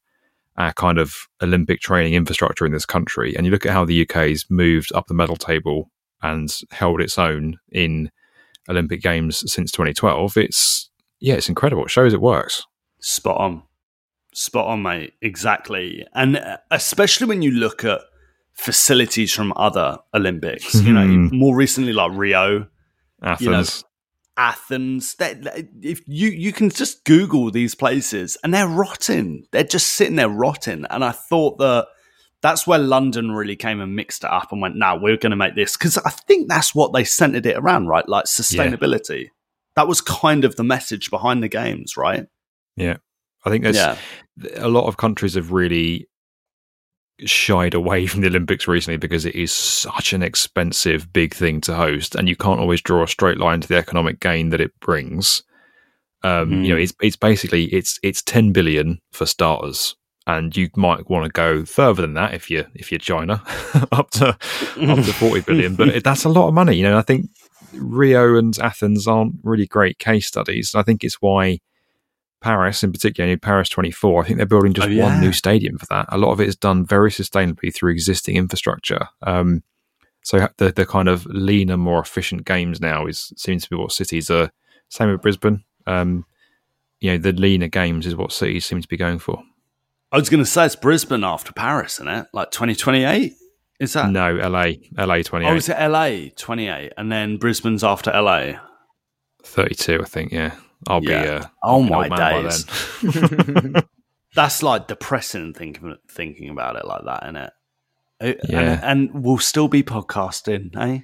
[0.56, 3.34] our kind of Olympic training infrastructure in this country.
[3.34, 5.90] And you look at how the UK's moved up the medal table
[6.22, 8.10] and held its own in
[8.70, 10.36] Olympic Games since 2012.
[10.36, 10.88] It's
[11.20, 11.84] yeah, it's incredible.
[11.84, 12.62] It shows it works.
[13.00, 13.62] Spot on.
[14.32, 15.12] Spot on, mate.
[15.20, 16.06] Exactly.
[16.14, 18.00] And uh, especially when you look at
[18.52, 21.32] facilities from other Olympics, you know, Mhm.
[21.32, 22.66] more recently like Rio,
[23.22, 23.84] Athens.
[24.36, 25.14] Athens.
[25.16, 29.44] That that- if you you can just Google these places and they're rotting.
[29.52, 30.84] They're just sitting there rotting.
[30.90, 31.88] And I thought that
[32.42, 35.36] that's where London really came and mixed it up and went, "Now we're going to
[35.36, 38.08] make this." Because I think that's what they centered it around, right?
[38.08, 39.28] Like sustainability.
[39.76, 42.26] That was kind of the message behind the games, right?
[42.76, 42.96] yeah,
[43.44, 43.96] I think there's Yeah.
[44.56, 46.08] a lot of countries have really
[47.24, 51.74] shied away from the Olympics recently because it is such an expensive big thing to
[51.74, 54.72] host, and you can't always draw a straight line to the economic gain that it
[54.80, 55.42] brings.
[56.22, 56.64] Um, Mm.
[56.64, 59.94] You know, it's it's basically it's it's ten billion for starters,
[60.26, 63.42] and you might want to go further than that if you if you're China,
[63.92, 64.36] up to up
[65.04, 65.74] to forty billion.
[65.74, 66.76] But that's a lot of money.
[66.76, 67.30] You know, I think
[67.72, 70.74] Rio and Athens aren't really great case studies.
[70.74, 71.60] I think it's why
[72.40, 75.04] Paris, in particular, know, Paris 24, I think they're building just Oh, yeah.
[75.04, 76.06] one new stadium for that.
[76.08, 79.08] A lot of it is done very sustainably through existing infrastructure.
[79.22, 79.62] Um,
[80.22, 83.92] so the the kind of leaner, more efficient games now is seems to be what
[83.92, 84.50] cities are.
[84.88, 85.64] Same with Brisbane.
[85.86, 86.24] Um,
[87.00, 89.42] you know, the leaner games is what cities seem to be going for.
[90.12, 92.26] I was going to say it's Brisbane after Paris, isn't it?
[92.32, 93.34] Like 2028?
[93.78, 94.10] Is that?
[94.10, 96.92] No, LA, LA 28, Oh, is it LA 28?
[96.98, 98.54] And then Brisbane's after LA?
[99.44, 100.32] 32, I think.
[100.32, 100.54] Yeah,
[100.88, 101.22] I'll Yeah.
[101.22, 101.28] be.
[101.28, 102.64] Uh, Oh an my old man by days.
[103.02, 103.74] then.
[104.34, 107.52] That's like depressing thinking thinking about it like that, isn't it?
[108.20, 108.80] Uh, Yeah.
[108.82, 111.00] And, and we'll still be podcasting, eh?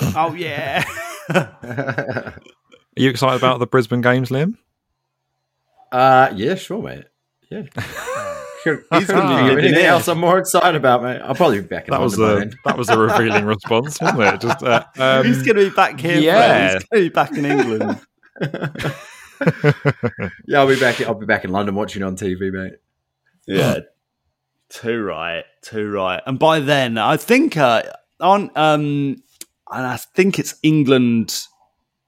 [0.16, 0.84] oh yeah.
[1.28, 2.34] Are
[2.96, 4.56] you excited about the Brisbane games, Liam?
[5.92, 7.04] Uh, yeah, sure, mate.
[7.50, 7.62] Yeah.
[8.76, 11.20] Could, He's gonna be of anything else I'm more excited about, mate.
[11.20, 14.40] I'll probably be back in That was a that was a revealing response, wasn't it?
[14.40, 16.18] Just uh, um, He's going to be back here.
[16.18, 16.22] yeah.
[16.22, 16.72] Yeah.
[16.74, 18.00] He's going to be back in England.
[20.48, 21.00] Yeah, I'll be back.
[21.00, 22.72] I'll be back in London watching on TV, mate.
[23.46, 23.80] Yeah.
[24.68, 25.44] Too right.
[25.62, 26.20] Too right.
[26.26, 27.84] And by then, I think uh,
[28.20, 29.22] on um,
[29.70, 31.46] and I think it's England,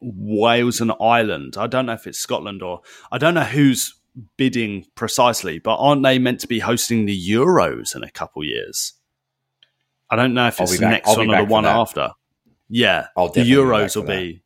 [0.00, 1.54] Wales, and Ireland.
[1.56, 2.80] I don't know if it's Scotland or
[3.12, 3.94] I don't know who's
[4.36, 8.94] bidding precisely, but aren't they meant to be hosting the Euros in a couple years?
[10.10, 11.76] I don't know if it's the back- next I'll one or the one that.
[11.76, 12.10] after.
[12.68, 14.16] Yeah, I'll the definitely be back Euros will that.
[14.18, 14.42] be.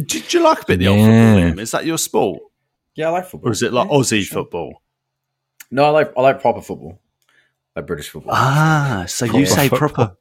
[0.00, 1.12] Did you like a bit of the old football?
[1.36, 1.60] Liam?
[1.60, 2.40] Is that your sport,
[2.94, 3.50] Yeah, I like football.
[3.50, 4.42] or is it like Yeah, Aussie sure.
[4.42, 4.82] football?
[5.70, 7.00] No, I like I like proper football,
[7.76, 8.32] like British football.
[8.34, 9.88] Ah, so you say football.
[9.88, 10.16] proper.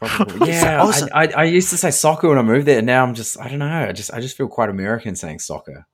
[0.00, 0.44] Proper.
[0.46, 2.78] Yeah, Also- I, I, I used to say soccer when I moved there.
[2.78, 3.86] and Now I'm just I don't know.
[3.88, 5.86] I just I just feel quite American saying soccer.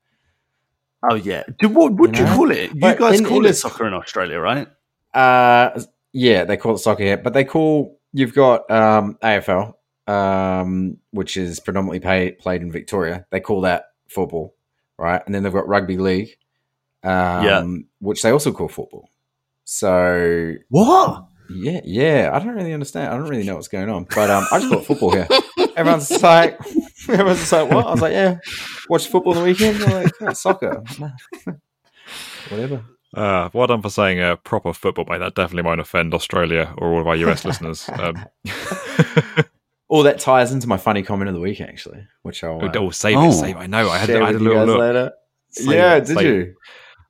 [1.08, 1.44] Oh yeah.
[1.58, 2.36] Do, what would You you, know?
[2.36, 2.74] call it?
[2.74, 4.68] You But guys in- call in it soccer in Australia, right?
[5.14, 5.80] Uh,
[6.12, 9.74] yeah, they call it soccer here, but they call you've got um, AFL,
[10.06, 13.24] um, which is predominantly pay, played in Victoria.
[13.30, 14.54] They call that football,
[14.98, 15.22] right?
[15.24, 16.36] And then they've got rugby league,
[17.02, 17.64] um, Yeah.
[18.00, 19.08] which they also call football.
[19.64, 21.26] So What?
[21.48, 23.12] yeah, yeah, I don't really understand.
[23.12, 25.28] I don't really know what's going on, but um, I just call it football here.
[25.80, 26.58] Everyone's just like,
[27.08, 27.86] everyone's just like, what?
[27.86, 28.38] I was like, yeah,
[28.88, 29.78] watch football on the weekend.
[29.80, 30.82] They're like, "Oh, soccer,
[32.48, 32.84] whatever.
[33.14, 35.18] Uh, well done for saying uh, proper football, mate.
[35.18, 37.88] That definitely won't offend Australia or all of our US listeners.
[37.92, 38.24] Um,
[39.88, 42.90] All that ties into my funny comment of the week, actually, which I'll uh, oh,
[42.90, 43.28] save Oh.
[43.28, 43.58] it, save it.
[43.58, 43.90] I know.
[43.90, 44.78] I had, share I had a with you little look.
[44.78, 45.12] later.
[45.48, 46.54] Save yeah, it, did save you?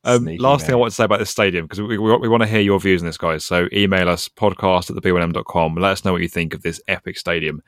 [0.03, 2.29] Um, Sneaky last thing I want to say about this stadium, because we, we, we
[2.31, 3.45] want to hear your views on this, guys.
[3.45, 5.75] So email us podcast at the b1m.com.
[5.75, 7.63] Let us know what you think of this epic stadium.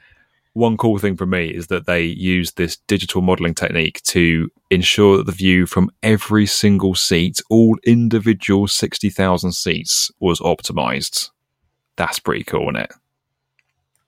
[0.55, 5.17] One cool thing for me is that they use this digital modeling technique to ensure
[5.17, 11.31] that the view from every single seat, all individual 60,000 seats, was optimized.
[11.97, 12.93] That's pretty cool, isn't it?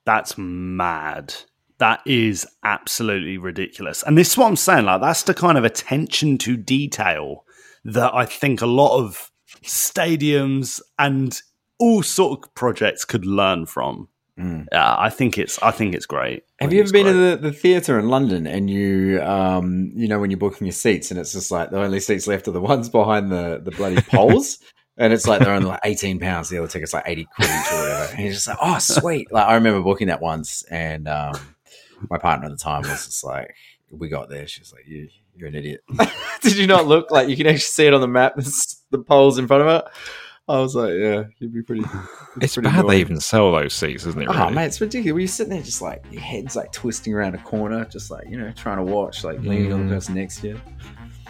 [0.05, 1.35] That's mad.
[1.79, 4.03] That is absolutely ridiculous.
[4.03, 4.85] And this is what I'm saying.
[4.85, 7.45] Like that's the kind of attention to detail
[7.85, 9.31] that I think a lot of
[9.63, 11.41] stadiums and
[11.79, 14.09] all sort of projects could learn from.
[14.39, 14.67] Mm.
[14.73, 15.63] Yeah, I think it's.
[15.63, 16.43] I think it's great.
[16.61, 17.13] Have you ever been great.
[17.13, 20.73] to the, the theatre in London and you, um, you know, when you're booking your
[20.73, 23.71] seats and it's just like the only seats left are the ones behind the, the
[23.71, 24.59] bloody poles?
[24.97, 26.49] and it's like they're only like 18 pounds.
[26.49, 28.13] The other ticket's like 80 quid each or whatever.
[28.13, 29.33] And you're just like, oh, sweet.
[29.33, 31.35] Like, I remember booking that once and um,
[32.11, 33.55] my partner at the time was just like,
[33.91, 34.47] we got there.
[34.47, 35.81] She was like, you, you're an idiot.
[36.43, 38.37] Did you not look like you can actually see it on the map?
[38.37, 39.85] The poles in front of it.
[40.47, 41.85] I was like, yeah, you'd be pretty.
[42.41, 44.29] It's pretty bad they even sell those seats, isn't it?
[44.29, 44.55] Oh Really?
[44.55, 45.21] mate, it's ridiculous.
[45.21, 48.37] You're sitting there just like your head's like twisting around a corner, just like you
[48.39, 49.89] know, trying to watch, like leaning on Mm.
[49.89, 50.61] the person next to you.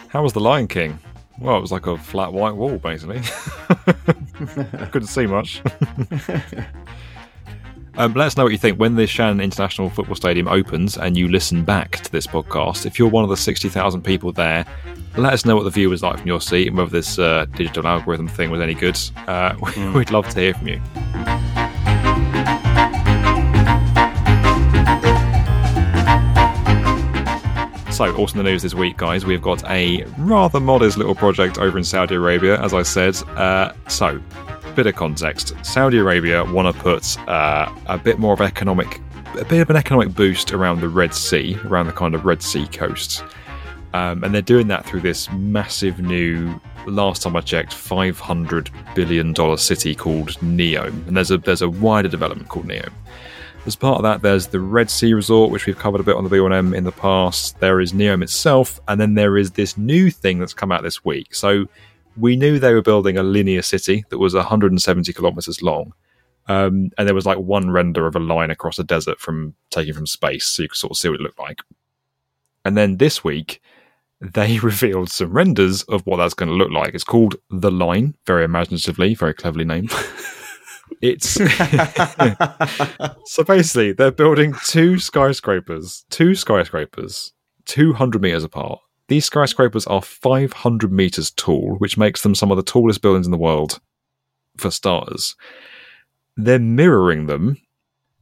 [0.09, 0.99] How was the Lion King?
[1.39, 3.21] Well, it was like a flat white wall, basically.
[3.87, 5.61] I couldn't see much.
[7.97, 11.17] Um, let us know what you think when the Xi'an International Football Stadium opens and
[11.17, 12.87] you listen back to this podcast.
[12.87, 14.67] If you're one of the 60,000 people there,
[15.17, 17.47] let us know what the view was like from your seat and whether this uh,
[17.55, 18.99] digital algorithm thing was any good.
[19.29, 19.55] Uh,
[19.95, 20.81] we'd love to hear from you.
[27.93, 31.59] So, also in the news this week, guys, we've got a rather modest little project
[31.59, 33.15] over in Saudi Arabia, as I said.
[33.37, 34.21] Uh, so,
[34.75, 39.01] bit of context Saudi Arabia want to put uh, a bit more of economic,
[39.39, 42.43] a bit of an economic boost around the Red Sea, around the kind of Red
[42.43, 43.25] Sea coast.
[43.93, 48.71] Um, and they're doing that through this massive new last time I checked, five hundred
[48.95, 52.93] billion dollar city called Neom, and there's a there's a wider development called Neom.
[53.67, 56.25] As part of that, there's the Red Sea Resort, which we've covered a bit on
[56.25, 57.61] the B1M in the past.
[57.61, 61.05] There is Neom itself, and then there is this new thing that's come out this
[61.05, 61.35] week.
[61.35, 61.67] So
[62.17, 65.93] we knew they were building a linear city that was 170 kilometers long.
[66.47, 69.95] Um, and there was like one render of a line across a desert from taken
[69.95, 71.61] from space, so you could sort of see what it looked like.
[72.65, 73.61] And then this week,
[74.21, 76.95] they revealed some renders of what that's going to look like.
[76.95, 79.93] It's called The Line, very imaginatively, very cleverly named.
[81.01, 81.33] It's
[83.25, 87.33] so basically they're building two skyscrapers, two skyscrapers,
[87.67, 88.81] 200 meters apart.
[89.09, 93.33] These skyscrapers are 500 meters tall, which makes them some of the tallest buildings in
[93.33, 93.81] the world,
[94.57, 95.37] for starters.
[96.37, 97.59] They're mirroring them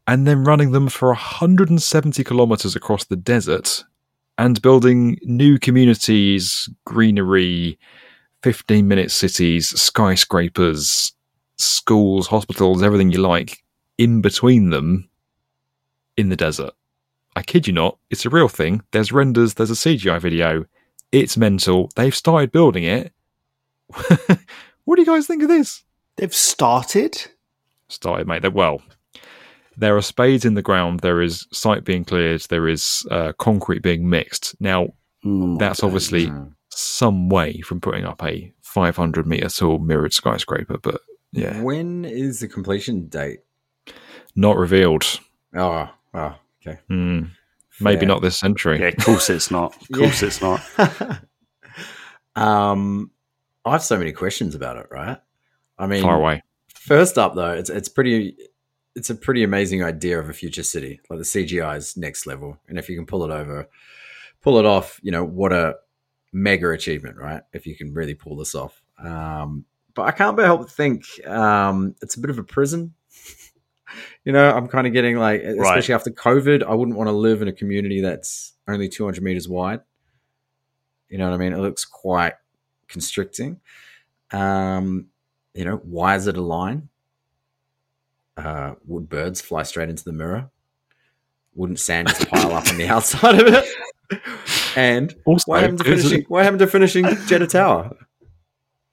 [0.06, 3.84] and then running them for 170 kilometers across the desert
[4.38, 7.78] and building new communities, greenery,
[8.42, 11.12] 15 minute cities, skyscrapers,
[11.58, 13.62] schools, hospitals, everything you like
[13.98, 15.08] in between them
[16.16, 16.72] in the desert.
[17.36, 18.82] I kid you not, it's a real thing.
[18.90, 20.66] There's renders, there's a CGI video.
[21.12, 21.90] It's mental.
[21.94, 23.12] They've started building it.
[24.84, 25.84] what do you guys think of this?
[26.16, 27.26] They've started?
[27.88, 28.42] Started, mate.
[28.42, 28.82] They're, well,
[29.76, 31.00] there are spades in the ground.
[31.00, 32.40] There is site being cleared.
[32.42, 34.54] There is uh, concrete being mixed.
[34.60, 34.88] Now,
[35.24, 36.32] Oh that's obviously
[36.70, 41.00] some way from putting up a 500 meter tall mirrored skyscraper, but
[41.32, 43.40] yeah, When is the completion date?
[44.34, 45.20] not revealed.
[45.54, 46.34] Oh, oh
[46.66, 46.80] okay.
[46.88, 47.24] Hmm.
[47.80, 48.08] Maybe Fair.
[48.08, 48.78] not this century.
[48.80, 49.74] Yeah, of course it's not.
[49.80, 50.28] Of course Yeah.
[50.28, 51.22] it's not.
[52.36, 53.10] um,
[53.64, 54.86] I have so many questions about it.
[54.90, 55.18] Right?
[55.78, 56.42] I mean, Far away.
[56.74, 58.36] First up, though, it's it's pretty.
[58.94, 61.00] It's a pretty amazing idea of a future city.
[61.08, 63.66] Like the CGI is next level, and if you can pull it over,
[64.42, 65.76] pull it off, you know what a
[66.32, 67.42] mega achievement, right?
[67.54, 68.82] If you can really pull this off.
[69.02, 72.92] Um, but I can't help but think um, it's a bit of a prison.
[74.24, 77.42] You know, I'm kind of getting like, especially after COVID, I wouldn't want to live
[77.42, 79.80] in a community that's only 200 meters wide.
[81.08, 81.52] You know what I mean?
[81.52, 82.34] It looks quite
[82.88, 83.60] constricting.
[84.30, 85.08] Um,
[85.54, 86.88] you know, why is it a line?
[88.36, 90.50] Uh, would birds fly straight into the mirror?
[91.54, 94.20] Wouldn't sand just pile up on the outside of it?
[94.76, 96.26] And Also, what happened to is it- finishing?
[96.28, 97.94] What happened to finishing Jeddah Tower?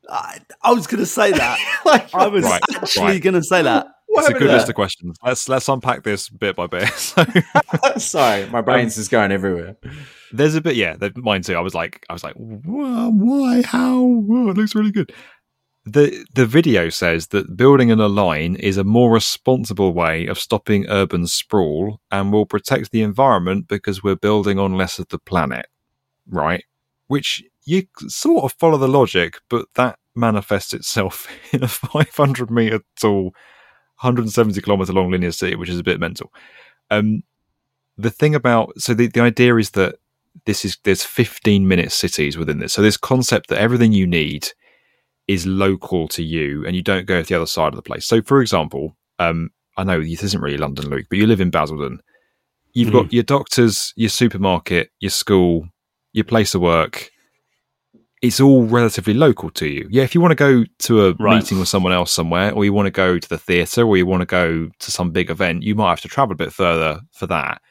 [0.10, 1.82] I, I was going to say that.
[1.86, 3.22] like, I was Right, actually right.
[3.22, 3.88] going to say that.
[4.10, 5.18] What It's a good list of questions.
[5.24, 6.90] Let's let's unpack this bit by bit.
[6.98, 7.26] So
[7.98, 9.78] Sorry, my brain's um, just going everywhere.
[10.32, 11.56] there's a bit, yeah, the, mine too.
[11.56, 13.62] I was like, I was like, "Wha- why?
[13.64, 14.02] How?
[14.02, 15.14] Whoa, it looks really good.
[15.86, 20.38] The the video says that building in a line is a more responsible way of
[20.38, 25.20] stopping urban sprawl and will protect the environment because we're building on less of the
[25.20, 25.68] planet,
[26.28, 26.64] right?
[27.08, 32.82] Which you sort of follow the logic, but that manifests itself in a 500 meter
[33.00, 33.34] tall,
[34.02, 36.32] 170 kilometer long linear city, which is a bit mental.
[36.90, 37.24] Um,
[37.98, 39.96] the thing about so the, the idea is that
[40.46, 42.74] this is there's 15 minute cities within this.
[42.74, 44.48] So this concept that everything you need
[45.28, 48.06] is local to you and you don't go to the other side of the place.
[48.06, 51.52] So for example, um, I know this isn't really London, Luke, but you live in
[51.52, 52.02] Basildon.
[52.74, 55.68] You've got your doctors, your supermarket, your school,
[56.14, 57.12] your place of work.
[58.22, 59.88] It's all relatively local to you.
[59.90, 61.38] Yeah, if you want to go to a Right.
[61.38, 64.06] meeting with someone else somewhere, or you want to go to the theatre, or you
[64.06, 67.02] want to go to some big event, you might have to travel a bit further
[67.14, 67.62] for that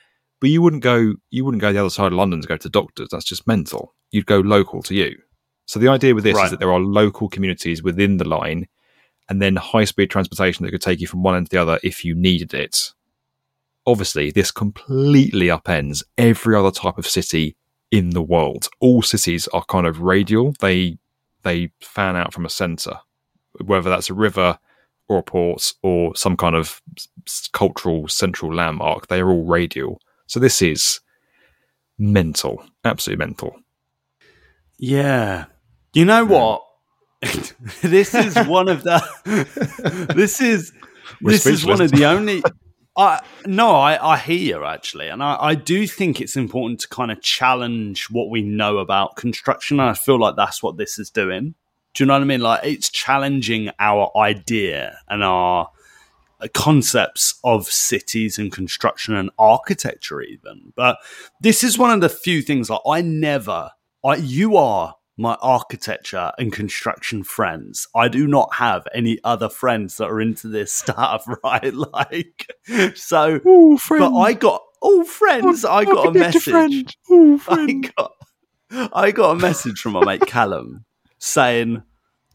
[0.41, 2.69] but you wouldn't go you wouldn't go the other side of London to go to
[2.69, 3.09] doctors.
[3.11, 3.93] That's just mental.
[4.13, 5.17] You'd go local to you.
[5.67, 6.45] So the idea with this Right.
[6.45, 8.69] is that there are local communities within the line,
[9.29, 11.81] and then high speed transportation that could take you from one end to the other
[11.83, 12.93] if you needed it.
[13.85, 17.57] Obviously, this completely upends every other type of city
[17.91, 18.69] in the world.
[18.81, 20.55] All cities are kind of radial.
[20.61, 20.99] They
[21.43, 22.99] they fan out from a centre,
[23.65, 24.59] whether that's a river
[25.09, 26.83] or a port or some kind of
[27.53, 29.09] cultural central landmark.
[29.09, 30.01] They are all radial.
[30.27, 31.01] So this is
[31.99, 33.57] mental, absolutely mental.
[34.79, 35.47] Yeah.
[35.95, 36.63] You know what?
[37.83, 39.03] this is one of the.
[40.15, 40.73] this is
[41.21, 42.43] We're this is one of the only.
[42.99, 46.89] I no, I, I hear you actually, and I, I do think it's important to
[46.89, 49.79] kind of challenge what we know about construction.
[49.79, 51.55] And I feel like that's what this is doing.
[51.95, 52.41] Do you know what I mean?
[52.41, 55.71] Like it's challenging our idea and our
[56.55, 60.73] concepts of cities and construction and architecture, even.
[60.77, 60.99] But
[61.41, 63.71] this is one of the few things like I never.
[64.05, 67.89] I you are my architecture and construction friends.
[67.95, 71.75] I do not have any other friends that are into this stuff, right?
[71.93, 72.47] Like,
[72.95, 73.41] so,
[73.89, 75.65] but I got all friends.
[75.65, 76.97] I got a message.
[77.11, 78.13] I got,
[78.93, 80.85] I got a message from my mate Callum
[81.19, 81.83] saying,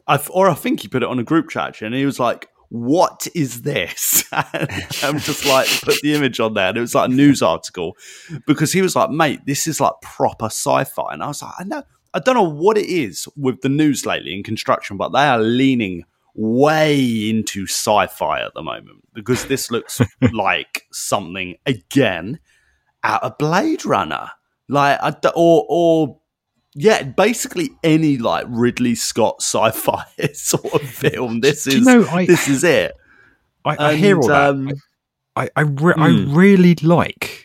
[0.07, 2.49] I, or I think he put it on a group chat, and he was like,
[2.69, 4.69] "What is this?" and
[5.03, 7.95] I'm just like, put the image on there, and it was like a news article
[8.45, 11.63] because he was like, "Mate, this is like proper sci-fi," and I was like, "I
[11.63, 15.25] know." I don't know what it is with the news lately in construction, but they
[15.25, 16.03] are leaning
[16.35, 20.01] way into sci-fi at the moment because this looks
[20.33, 22.39] like something again
[23.03, 24.29] out of Blade Runner,
[24.69, 24.99] like
[25.35, 26.19] or or
[26.75, 31.41] yeah, basically any like Ridley Scott sci-fi sort of film.
[31.41, 32.93] This Do you is know, I- this is it.
[33.65, 34.71] I, I hear all And, that.
[34.73, 34.81] um,
[35.35, 36.35] I I, re- I Hmm.
[36.35, 37.42] really like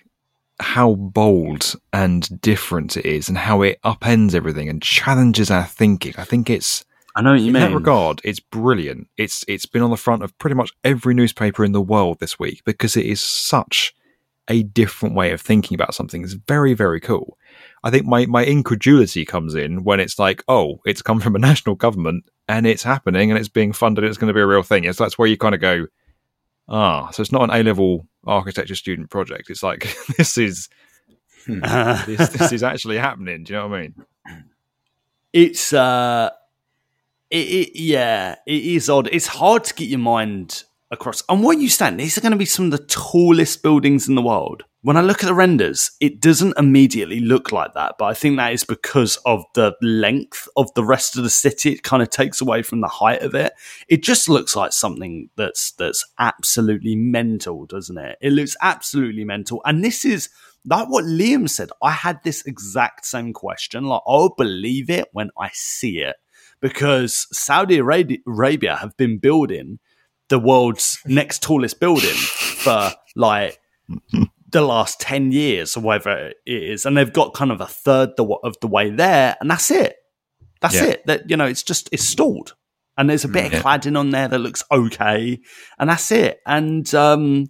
[0.60, 6.14] how bold and different it is, and how it upends everything and challenges our thinking.
[6.16, 6.84] I think it's
[7.14, 7.62] I know what you in mean.
[7.62, 9.08] that regard, it's brilliant.
[9.16, 12.38] It's it's been on the front of pretty much every newspaper in the world this
[12.38, 13.94] week because it is such
[14.48, 16.22] a different way of thinking about something.
[16.22, 17.36] It's very very cool.
[17.82, 21.38] I think my my incredulity comes in when it's like, oh, it's come from a
[21.40, 24.04] national government and it's happening and it's being funded.
[24.04, 24.84] And it's going to be a real thing.
[24.84, 25.86] Yes, that's where you kind of go,
[26.68, 29.50] ah, so it's not an A level architecture student project.
[29.50, 30.68] It's like this is
[31.46, 33.44] this, this is actually happening.
[33.44, 33.94] Do you know what I mean?
[35.32, 36.30] it's uh
[37.30, 41.22] it, it yeah it is odd it's hard to get your mind across.
[41.28, 44.14] And where you stand these are going to be some of the tallest buildings in
[44.14, 44.64] the world.
[44.82, 48.36] When i look at the renders it doesn't immediately look like that but i think
[48.36, 51.72] that is because of the length of the rest of the city.
[51.72, 53.52] It kind of takes away from the height of it.
[53.88, 58.18] It just looks like something that's that's absolutely mental doesn't it?
[58.20, 59.60] It looks absolutely mental.
[59.64, 60.28] And this is
[60.64, 63.84] like what Liam said, I had this exact same question.
[63.84, 66.16] Like, I'll believe it when I see it.
[66.60, 69.78] Because Saudi Arabia, Arabia have been building
[70.28, 73.58] the world's next tallest building for like
[74.50, 76.86] the last 10 years or whatever it is.
[76.86, 79.96] And they've got kind of a third the, of the way there, and that's it.
[80.60, 80.84] That's Yeah.
[80.84, 81.06] it.
[81.06, 82.54] That, you know, it's just, it's stalled.
[82.96, 83.58] And there's a bit Yeah.
[83.58, 85.38] of cladding on there that looks okay.
[85.78, 86.40] And that's it.
[86.46, 87.46] And, um,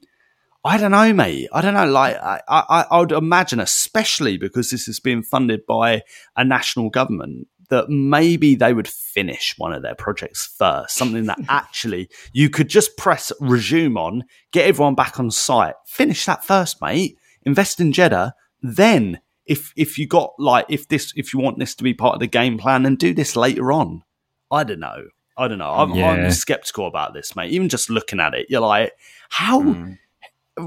[0.65, 1.49] I don't know, mate.
[1.53, 1.87] I don't know.
[1.87, 6.03] Like, I, I, I would imagine, especially because this is being funded by
[6.37, 10.97] a national government, that maybe they would finish one of their projects first.
[10.97, 16.25] Something that actually you could just press resume on, get everyone back on site, finish
[16.27, 17.19] that first, mate.
[17.45, 21.75] Invest in Jeddah, then if if you got like if this if you want this
[21.77, 24.03] to be part of the game plan, and do this later on.
[24.51, 25.05] I don't know.
[25.37, 25.71] I don't know.
[25.71, 26.11] I'm, Yeah.
[26.11, 27.53] I'm skeptical about this, mate.
[27.53, 28.93] Even just looking at it, you're like,
[29.31, 29.93] how Hmm.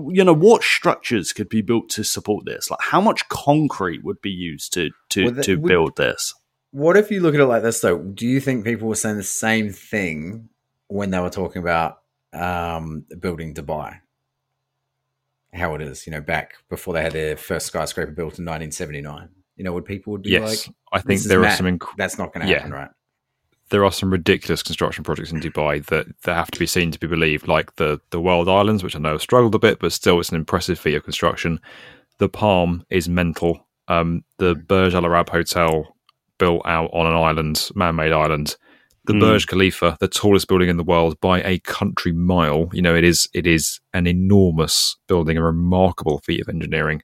[0.09, 4.21] you know what structures could be built to support this like how much concrete would
[4.21, 6.33] be used to to Well, the- to would- build this
[6.71, 7.97] What if you look at it like this though?
[7.99, 10.49] Do you think people were saying the same thing
[10.87, 11.99] when they were talking about
[12.33, 13.99] um, building Dubai?
[15.53, 19.27] How it is, you know, back before they had their first skyscraper built in 1979.
[19.57, 21.57] You know, would people would be Yes, like, I think there are mad.
[21.57, 22.59] some inc- That's not going to Yeah.
[22.59, 22.89] happen, right?
[23.69, 26.99] there are some ridiculous construction projects in Dubai that, that have to be seen to
[26.99, 29.93] be believed, like the the World Islands, which I know have struggled a bit, but
[29.93, 31.57] still it's an impressive feat of construction.
[32.17, 33.65] The Palm is mental.
[33.87, 35.95] Um, the Burj Al Arab Hotel
[36.41, 38.47] built out on an island, man-made island.
[39.05, 39.19] The Mm.
[39.21, 42.69] Burj Khalifa, the tallest building in the world by a country mile.
[42.73, 47.01] You know, it is it is an enormous building, a remarkable feat of engineering.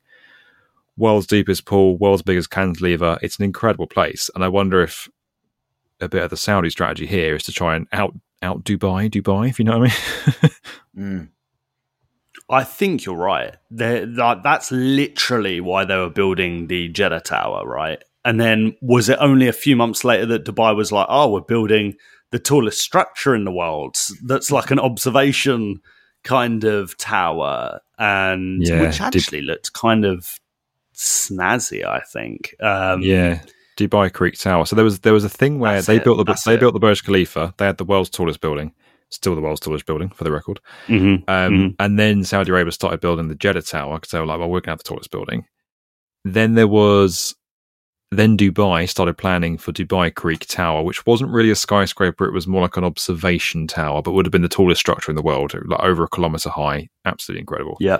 [0.95, 3.17] World's deepest pool, world's biggest cantilever.
[3.21, 4.95] It's an incredible place, and I wonder if
[5.99, 8.13] a bit of the Saudi strategy here is to try and out
[8.43, 10.51] out Dubai, Dubai, if you know what I mean.
[10.97, 11.29] Mm.
[12.49, 18.01] i think you're right They're, that's literally why they were building the jeddah tower right
[18.27, 21.41] and then was it only a few months later that dubai was like oh we're
[21.55, 21.95] building
[22.31, 23.95] the tallest structure in the world
[24.29, 25.61] that's like an observation
[26.23, 30.17] kind of tower and Yeah, which did- actually looked kind of
[30.93, 33.39] snazzy i think um yeah,
[33.77, 34.65] Dubai Creek Tower.
[34.65, 36.59] So there was there was a thing where they it, built the they it.
[36.59, 37.53] built the Burj Khalifa.
[37.57, 38.73] They had the world's tallest building,
[39.09, 40.59] still the world's tallest building for the record.
[40.87, 41.75] mhm, Um, mhm.
[41.77, 44.61] And then Saudi Arabia started building the Jeddah Tower because they were like, well, we're
[44.61, 45.45] going to have the tallest building.
[46.25, 47.35] Then there was,
[48.11, 52.25] then Dubai started planning for Dubai Creek Tower, which wasn't really a skyscraper.
[52.25, 55.15] It was more like an observation tower, but would have been the tallest structure in
[55.15, 56.89] the world, like over a kilometer high.
[57.05, 57.77] Absolutely incredible.
[57.79, 57.97] yeah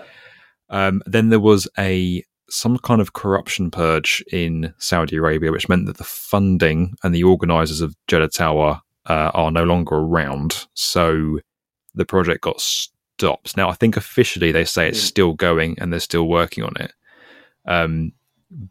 [0.69, 5.85] Um, then there was a some kind of corruption purge in Saudi Arabia, which meant
[5.87, 10.67] that the funding and the organisers of Jeddah Tower uh, are no longer around.
[10.73, 11.39] So
[11.95, 13.57] the project got stopped.
[13.57, 16.93] Now I think officially they say it's still going and they're still working on it,
[17.65, 18.13] um,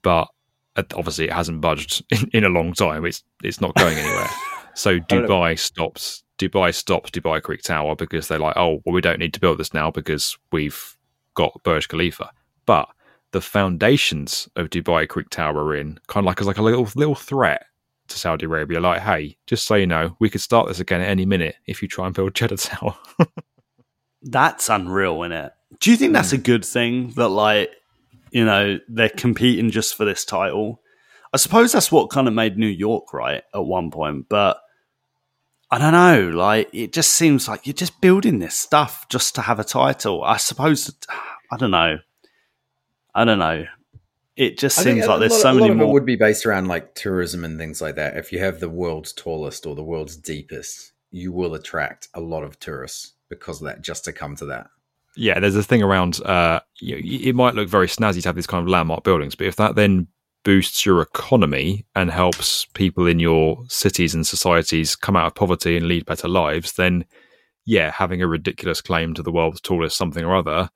[0.02, 0.28] but
[0.76, 3.04] Uh, obviously it hasn't budged in, in a long time.
[3.04, 4.30] It's it's not going anywhere.
[4.74, 6.22] so Dubai stops.
[6.38, 9.58] Dubai stops Dubai Creek Tower because they're like, oh, well, we don't need to build
[9.58, 10.96] this now because we've
[11.34, 12.30] got Burj Khalifa.
[12.66, 12.88] But
[13.32, 16.88] the foundations of Dubai Creek Tower are in kind of like as like a little
[16.94, 17.66] little threat
[18.08, 21.08] to Saudi Arabia, like, hey, just so you know, we could start this again at
[21.08, 22.96] any minute if you try and build Jeddah Tower.
[24.22, 25.52] That's unreal, isn't it?
[25.80, 26.36] Do you think that's hmm.
[26.36, 27.70] a good thing that, like,
[28.30, 30.80] you know, they're competing just for this title?
[31.32, 34.58] I suppose that's what kind of made New York right at one point, but
[35.70, 36.36] I don't know.
[36.36, 40.22] Like, it just seems like you're just building this stuff just to have a title.
[40.22, 40.94] I suppose.
[41.50, 41.98] I don't know.
[43.14, 43.66] I don't know.
[44.36, 45.88] It just I seems like there's lot- so many more.
[45.88, 48.16] it would be based around like tourism and things like that.
[48.16, 52.44] If you have the world's tallest or the world's deepest, you will attract a lot
[52.44, 54.66] of tourists because of that, just to come to that.
[55.16, 56.20] Yeah, there's a thing around.
[56.22, 59.34] Uh, you know, it might look very snazzy to have these kind of landmark buildings,
[59.34, 60.08] but if that then
[60.44, 65.76] boosts your economy and helps people in your cities and societies come out of poverty
[65.76, 67.04] and lead better lives, then
[67.64, 70.70] yeah, having a ridiculous claim to the world's tallest something or other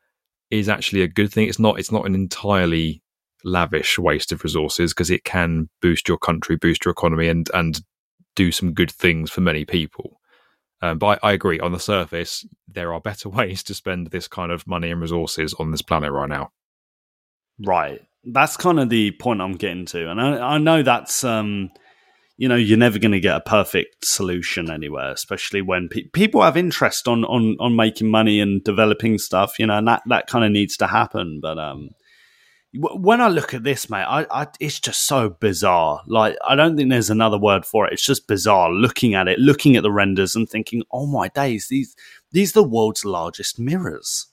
[0.51, 1.49] is actually a good thing.
[1.49, 1.79] It's not.
[1.79, 3.03] It's not an entirely
[3.45, 7.81] lavish waste of resources because it can boost your country, boost your economy, and and
[8.35, 10.20] do some good things for many people.
[10.83, 11.61] Um, but I, I agree.
[11.61, 15.55] On the surface, there are better ways to spend this kind of money and resources
[15.55, 16.51] on this planet right now.
[17.59, 18.01] Right.
[18.25, 20.11] That's kind of the point I'm getting to.
[20.11, 21.71] And I, I know that's, um,
[22.37, 26.43] you know, you're never going to get a perfect solution anywhere, especially when pe- people
[26.43, 30.27] have interest on, on, on making money and developing stuff, you know, and that, that
[30.27, 31.41] kind of needs to happen.
[31.43, 31.91] But, um,
[32.75, 36.03] when I look at this, mate, I, I, it's just so bizarre.
[36.07, 37.93] Like, I don't think there's another word for it.
[37.93, 41.67] It's just bizarre looking at it, looking at the renders and thinking, oh my days,
[41.69, 41.97] these,
[42.31, 44.27] these are the world's largest mirrors.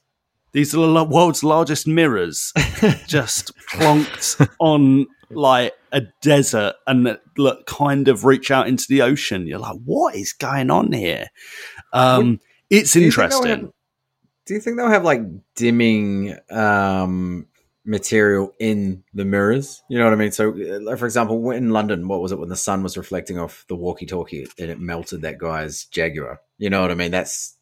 [0.54, 2.54] These are the world's largest mirrors
[3.08, 9.48] just plonked on like a desert and look kind of reach out into the ocean.
[9.48, 11.28] You're like, what is going on here?
[11.92, 13.74] Um, it's Do you think they'll interesting.
[14.46, 15.22] do you think they'll have like
[15.56, 17.48] dimming um,
[17.88, 19.82] material in the mirrors?
[19.90, 20.32] You know what I mean?
[20.32, 23.66] So, uh, for example, in London, what was it when the sun was reflecting off
[23.70, 26.42] the walkie-talkie and it melted that guy's Jaguar?
[26.58, 27.12] You know what I mean?
[27.12, 27.56] That's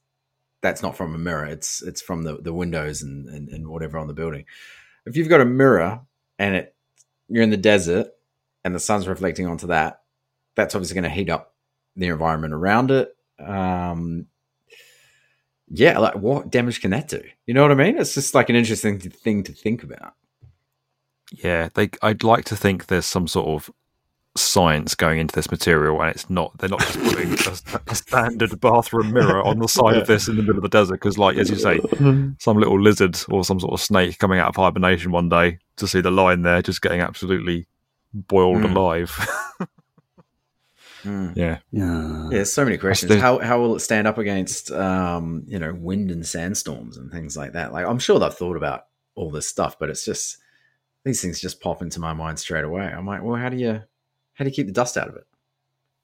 [0.61, 1.45] that's not from a mirror.
[1.45, 4.45] It's it's from the, the windows and, and, and whatever on the building.
[5.05, 6.01] If you've got a mirror
[6.39, 6.75] and it
[7.29, 8.07] you're in the desert
[8.63, 10.01] and the sun's reflecting onto that,
[10.55, 11.53] that's obviously going to heat up
[11.95, 13.15] the environment around it.
[13.39, 14.25] Um,
[15.69, 17.21] yeah, like what damage can that do?
[17.45, 17.97] You know what I mean?
[17.97, 20.13] It's just like an interesting thing to think about.
[21.31, 21.89] Yeah, they.
[22.01, 23.71] I'd like to think there's some sort of
[24.37, 26.55] science going into this material, and it's not.
[26.59, 30.35] They're not just putting a, a standard bathroom mirror on the side of this in
[30.35, 31.79] the middle of the desert because, like as you say,
[32.39, 35.87] some little lizard or some sort of snake coming out of hibernation one day to
[35.87, 37.65] see the line there, just getting absolutely
[38.13, 38.75] boiled Mm.
[38.75, 39.27] alive.
[41.05, 41.35] Mm.
[41.35, 42.23] yeah, Yeah.
[42.23, 43.09] Yeah, there's so many questions.
[43.09, 47.11] there's- How how will it stand up against um, you know wind and sandstorms and
[47.11, 47.71] things like that?
[47.73, 48.85] Like I'm sure they've thought about
[49.15, 50.37] all this stuff, but it's just
[51.03, 52.83] these things just pop into my mind straight away.
[52.83, 53.81] I'm like, well, how do you
[54.33, 55.25] how do you keep the dust out of it?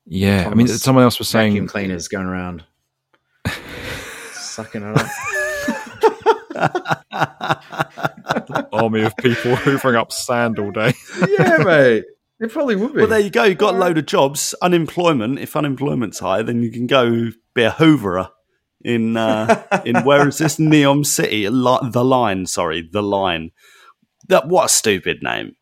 [0.06, 0.48] yeah.
[0.50, 2.64] I mean, someone else was Vacuum saying cleaners going around
[4.34, 5.08] sucking it up.
[8.74, 10.94] army of people hoovering up sand all day.
[11.38, 12.06] yeah, mate.
[12.42, 13.00] It probably would be.
[13.02, 13.44] Well, there you go.
[13.44, 14.54] You've got a load of jobs.
[14.62, 15.38] Unemployment.
[15.40, 18.30] If unemployment's high, then you can go be a hooverer
[18.84, 21.48] in uh, in where is this Neom City?
[21.50, 22.48] Li- The Line.
[22.48, 23.52] Sorry, the Line.
[24.28, 25.56] That what a stupid name.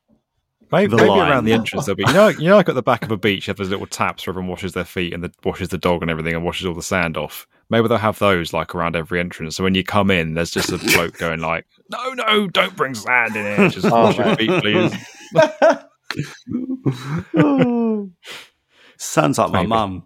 [0.72, 2.84] Maybe, The maybe around the entrance there'll be you know you know like at the
[2.84, 5.24] back of a beach you have those little taps where everyone washes their feet and
[5.24, 7.48] the, washes the dog and everything and washes all the sand off.
[7.72, 9.56] Maybe they'll have those like around every entrance.
[9.56, 12.94] So when you come in, there's just a bloke going like, "No, no, don't bring
[12.94, 13.70] sand in here.
[13.70, 14.94] Just Oh, wash your feet, please."
[18.98, 19.68] Sounds like my Maybe.
[19.68, 20.06] mum.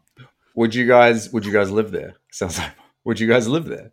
[0.55, 2.15] Would you guys would you guys live there?
[2.31, 2.71] Sounds like
[3.05, 3.91] would you guys live there?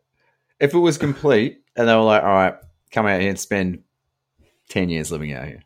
[0.59, 2.55] If it was complete and they were like, all right,
[2.91, 3.83] come out here and spend
[4.69, 5.63] ten years living out here.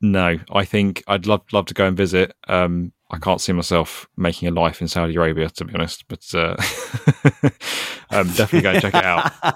[0.00, 2.34] No, I think I'd love love to go and visit.
[2.48, 6.06] Um, I can't see myself making a life in Saudi Arabia, to be honest.
[6.08, 6.56] But uh,
[8.10, 9.32] um, definitely go and check it out.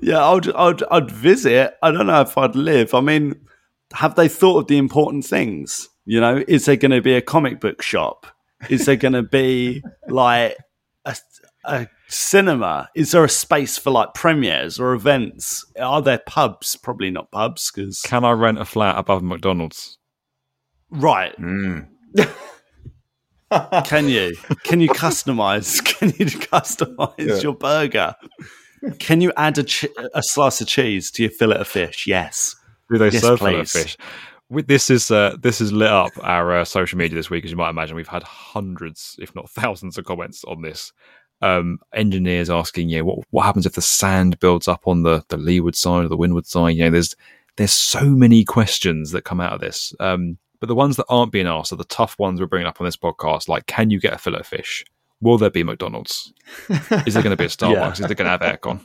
[0.00, 1.74] Yeah, I'd, I'd I'd visit.
[1.82, 2.94] I don't know if I'd live.
[2.94, 3.34] I mean,
[3.94, 5.88] have they thought of the important things?
[6.04, 8.26] You know, is there going to be a comic book shop?
[8.68, 10.56] Is there going to be like
[11.04, 11.16] a,
[11.64, 12.88] a cinema?
[12.94, 15.64] Is there a space for like premieres or events?
[15.80, 16.76] Are there pubs?
[16.76, 19.98] Probably not pubs because Can I rent a flat above McDonald's?
[20.90, 21.34] right.
[21.38, 21.88] Mm.
[23.84, 24.34] Can you?
[24.64, 25.84] Can you customize?
[25.98, 27.36] Can you customize Yeah.
[27.36, 28.14] your burger?
[28.98, 32.06] Can you add a, ch- a slice of cheese to your fillet of fish?
[32.06, 32.54] Yes.
[32.90, 33.72] Do they Yes, serve please.
[33.72, 33.96] fish?
[34.50, 37.50] With this is uh, this has lit up our uh, social media this week, as
[37.50, 37.96] you might imagine.
[37.96, 40.92] We've had hundreds, if not thousands, of comments on this.
[41.40, 45.36] Um, engineers asking, yeah, what what happens if the sand builds up on the the
[45.38, 46.76] leeward side or the windward side?
[46.76, 47.14] You know, there's
[47.56, 49.94] there's so many questions that come out of this.
[49.98, 52.80] Um, But the ones that aren't being asked are the tough ones we're bringing up
[52.80, 53.48] on this podcast.
[53.48, 54.84] Like, can you get a fillet of fish?
[55.20, 56.32] Will there be McDonald's?
[57.06, 57.72] Is there going to be a Starbucks?
[57.72, 57.92] Yeah.
[57.92, 58.80] Is there going to have aircon?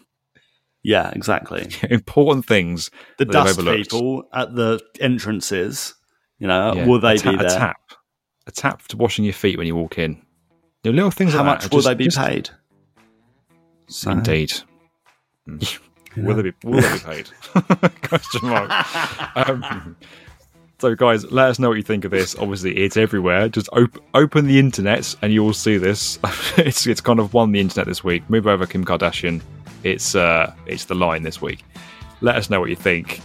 [0.89, 1.67] Yeah, exactly.
[1.89, 5.93] Important things The dust people at the entrances,
[6.39, 7.49] you know, Yeah, will they ta- be A there?
[7.49, 7.77] tap,
[8.47, 10.13] a tap to washing your feet when you walk in.
[10.83, 11.71] You know, little things How like much that.
[11.71, 12.49] will Just- they be just- paid?
[13.87, 14.53] So- Indeed.
[16.17, 16.53] will they be?
[16.63, 17.29] Will they be paid?
[18.09, 18.69] Question mark.
[19.49, 19.95] Um,
[20.79, 22.35] so, guys, let us know what you think of this.
[22.37, 23.47] Obviously, it's everywhere.
[23.49, 26.17] Just op- open the internet and you will see this.
[26.57, 28.27] it's it's kind of won the internet this week.
[28.29, 29.41] Move over, Kim Kardashian.
[29.84, 31.63] It's uh, it's the line this week.
[32.21, 33.21] Let us know what you think.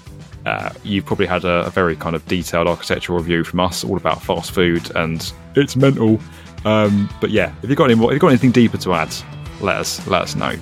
[0.47, 3.97] Uh, you've probably had a, a very kind of detailed architectural review from us, all
[3.97, 6.21] about fast food, and it's mental.
[6.65, 9.15] Um, but yeah, if you've got any more, if you've got anything deeper to add,
[9.61, 10.55] let us let us know.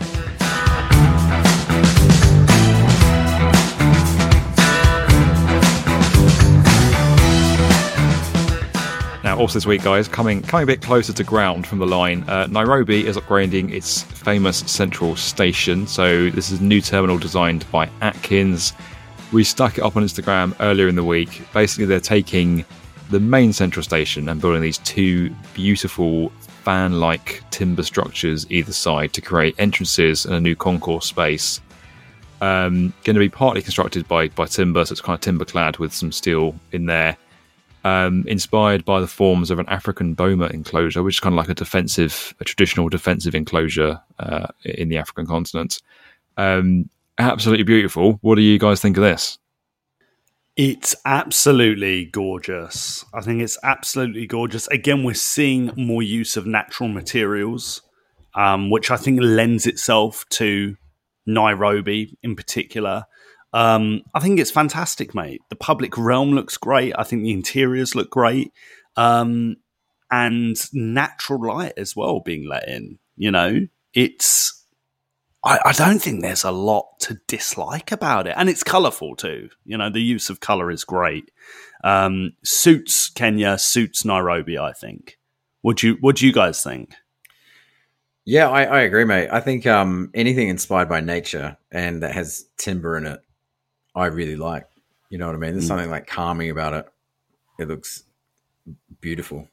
[9.42, 12.46] Also this week, guys, coming coming a bit closer to ground from the line, uh,
[12.46, 15.84] Nairobi is upgrading its famous central station.
[15.88, 18.72] So this is a new terminal designed by Atkins.
[19.32, 21.42] We stuck it up on Instagram earlier in the week.
[21.52, 22.64] Basically, they're taking
[23.10, 26.28] the main central station and building these two beautiful
[26.62, 31.60] fan-like timber structures either side to create entrances and a new concourse space.
[32.40, 35.78] Um, going to be partly constructed by by timber, so it's kind of timber clad
[35.78, 37.16] with some steel in there
[37.84, 41.48] um, inspired by the forms of an African boma enclosure, which is kind of like
[41.48, 45.80] a defensive, a traditional defensive enclosure uh, in the African continent.
[46.36, 48.18] Um, absolutely beautiful.
[48.22, 49.38] What do you guys think of this?
[50.54, 53.04] It's absolutely gorgeous.
[53.14, 54.68] I think it's absolutely gorgeous.
[54.68, 57.80] Again, we're seeing more use of natural materials,
[58.34, 60.76] um, which I think lends itself to
[61.26, 63.04] Nairobi in particular.
[63.52, 65.42] Um, I think it's fantastic, mate.
[65.48, 66.94] The public realm looks great.
[66.98, 68.52] I think the interiors look great.
[68.96, 69.56] Um,
[70.10, 72.98] and natural light as well being let in.
[73.16, 74.64] You know, it's
[75.44, 79.48] I, I don't think there's a lot to dislike about it, and it's colourful too.
[79.64, 81.30] You know, the use of colour is great.
[81.82, 84.58] Um, suits Kenya, suits Nairobi.
[84.58, 85.18] I think.
[85.62, 86.94] What do you What do you guys think?
[88.24, 89.30] Yeah, I, I agree, mate.
[89.32, 93.20] I think um, anything inspired by nature and that has timber in it,
[93.94, 94.66] I really like.
[95.10, 95.52] You know what I mean?
[95.52, 95.68] There's Mm.
[95.68, 96.86] something like calming about it.
[97.58, 98.04] It looks
[99.00, 99.48] beautiful.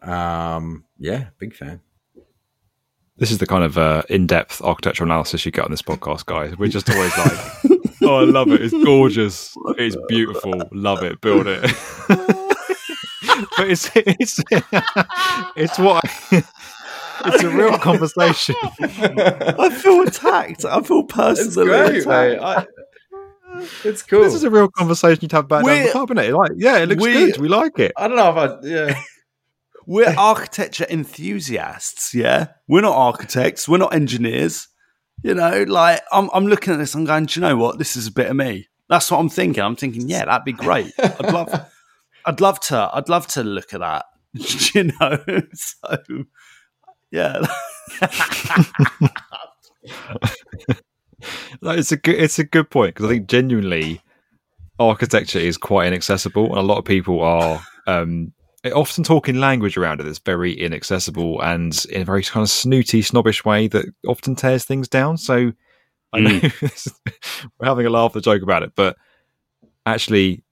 [0.00, 1.80] Um, yeah, big fan.
[3.18, 6.56] This is the kind of uh, in-depth architectural analysis you get on this podcast, guys.
[6.58, 7.38] We're just always like,
[8.02, 8.62] "Oh, I love it.
[8.62, 9.54] It's gorgeous.
[9.78, 10.54] It's beautiful.
[10.72, 11.20] Love it.
[11.20, 11.60] Build it."
[12.08, 14.40] but it's it's
[15.56, 18.56] it's what it's a real conversation.
[18.80, 20.64] I feel attacked.
[20.64, 22.68] I feel personally attacked.
[23.84, 24.22] it's cool.
[24.22, 26.10] This is a real conversation you'd have We're- the pub.
[26.10, 27.38] Like, yeah, it looks good.
[27.38, 27.92] We like it.
[27.96, 28.66] I don't know if I.
[28.66, 29.02] Yeah.
[29.86, 32.48] We're architecture enthusiasts, yeah.
[32.68, 33.68] We're not architects.
[33.68, 34.68] We're not engineers.
[35.24, 36.94] You know, like I'm, I'm looking at this.
[36.94, 37.78] I'm going, do you know what?
[37.78, 38.68] This is a bit of me.
[38.88, 39.62] That's what I'm thinking.
[39.62, 40.92] I'm thinking, yeah, that'd be great.
[40.98, 41.70] I'd love,
[42.26, 44.04] I'd love to, I'd love to look at that.
[44.74, 45.98] you know, so
[47.10, 47.42] yeah.
[51.62, 54.00] It's a good it's a good point because I think genuinely
[54.78, 58.32] architecture is quite inaccessible, and a lot of people are um,
[58.74, 63.02] often talking language around it that's very inaccessible and in a very kind of snooty,
[63.02, 65.16] snobbish way that often tears things down.
[65.16, 65.52] So
[66.12, 66.40] I know
[67.58, 68.96] we're having a laugh, a joke about it, but
[69.86, 70.44] actually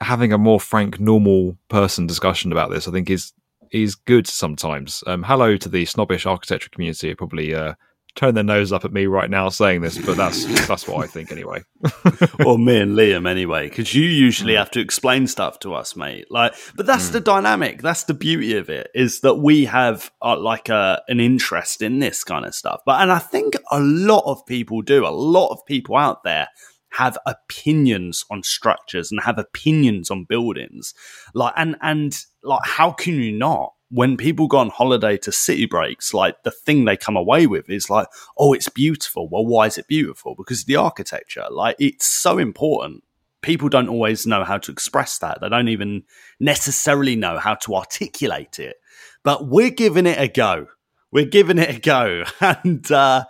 [0.00, 3.32] having a more frank, normal person discussion about this, I think is
[3.70, 5.04] is good sometimes.
[5.06, 7.14] Um, hello to the snobbish architecture community.
[7.14, 7.74] Probably uh,
[8.14, 11.06] turn their nose up at me right now saying this, but that's that's what I
[11.06, 11.62] think anyway.
[12.44, 16.26] or me and Liam anyway, because you usually have to explain stuff to us, mate.
[16.30, 17.82] Like, but that's the dynamic.
[17.82, 21.98] That's the beauty of it is that we have uh, like a an interest in
[21.98, 22.80] this kind of stuff.
[22.84, 25.06] But and I think a lot of people do.
[25.06, 26.48] A lot of people out there
[26.92, 30.94] have opinions on structures and have opinions on buildings.
[31.34, 33.72] Like, and and like, how can you not?
[33.90, 37.68] When people go on holiday to city breaks, like the thing they come away with
[37.68, 38.06] is like,
[38.38, 39.28] oh, it's beautiful.
[39.28, 40.34] Well, why is it beautiful?
[40.36, 41.46] Because the architecture.
[41.50, 43.02] Like, it's so important.
[43.42, 45.40] People don't always know how to express that.
[45.40, 46.04] They don't even
[46.38, 48.76] necessarily know how to articulate it.
[49.24, 50.68] But we're giving it a go.
[51.12, 52.24] We're giving it a go.
[52.40, 53.24] And uh,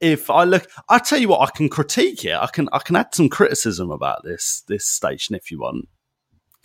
[0.00, 2.34] if I look, I tell you what, I can critique it.
[2.34, 5.88] I can I can add some criticism about this this station if you want.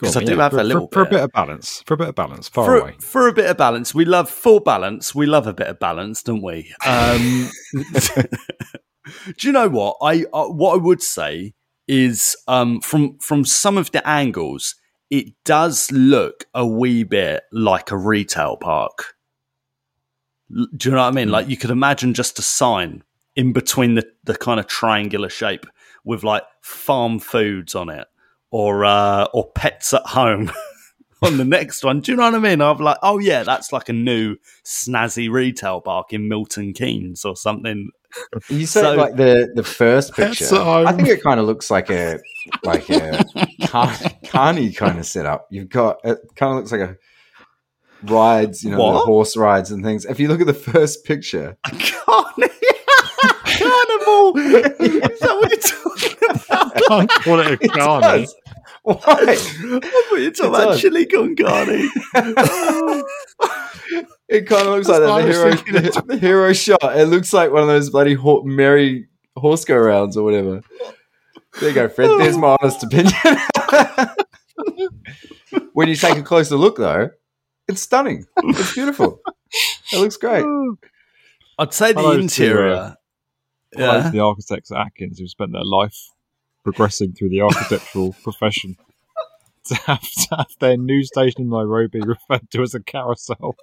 [0.02, 1.12] Because I do have for, a little for, for a bit.
[1.12, 1.84] bit of balance.
[1.86, 2.96] For a bit of balance, far for, away.
[3.00, 3.94] for a bit of balance.
[3.94, 5.14] We love full balance.
[5.14, 6.74] We love a bit of balance, don't we?
[6.84, 7.52] Um,
[9.38, 11.54] do you know what I uh, what I would say
[11.88, 14.74] is um, from from some of the angles,
[15.12, 19.14] it does look a wee bit like a retail park.
[20.50, 21.30] Do you know what I mean?
[21.30, 23.04] Like you could imagine just a sign
[23.36, 25.68] in between the, the kind of triangular shape
[26.04, 28.08] with like farm foods on it
[28.52, 30.52] or uh, or pets at home
[31.24, 32.02] on the next one.
[32.02, 32.62] Do you know what I mean?
[32.62, 34.36] I'm like, oh yeah, that's like a new
[34.66, 37.90] snazzy retail park in Milton Keynes or something.
[38.50, 40.44] You said So- like the the first picture.
[40.46, 40.54] at.
[40.88, 42.20] I think it kind of looks like a
[42.64, 43.24] like a
[43.68, 43.96] car-
[44.28, 45.48] carny kind of setup.
[45.50, 46.98] You've got it kind of looks like a
[48.04, 50.04] rides, you know, the horse rides and things.
[50.06, 51.56] If you look at the first picture,
[53.46, 54.38] Carnival.
[54.38, 56.76] Is that what you're talking about?
[56.88, 58.22] Can't call it a It carny.
[58.26, 58.36] does.
[58.84, 58.98] Why?
[59.08, 60.82] I thought you were talking about does.
[60.82, 61.90] chili con carne.
[64.30, 65.66] It kind of looks like That's that.
[65.66, 66.80] The hero, the, the hero shot.
[66.98, 70.62] It looks like one of those bloody ho- merry horse go rounds or whatever.
[71.60, 72.10] There you go, Fred.
[72.18, 73.12] There's my honest opinion.
[75.74, 77.10] when you take a closer look, though,
[77.68, 78.26] it's stunning.
[78.38, 79.20] It's beautiful.
[79.92, 80.46] It looks great.
[81.60, 82.74] I'd say the Hello to, interior.
[82.74, 82.94] uh,
[83.78, 84.04] Yeah.
[84.04, 85.98] to the architects at Atkins who spent their life
[86.64, 88.78] progressing through the architectural profession
[89.66, 93.56] to have, to have their new station in Nairobi referred to as a carousel.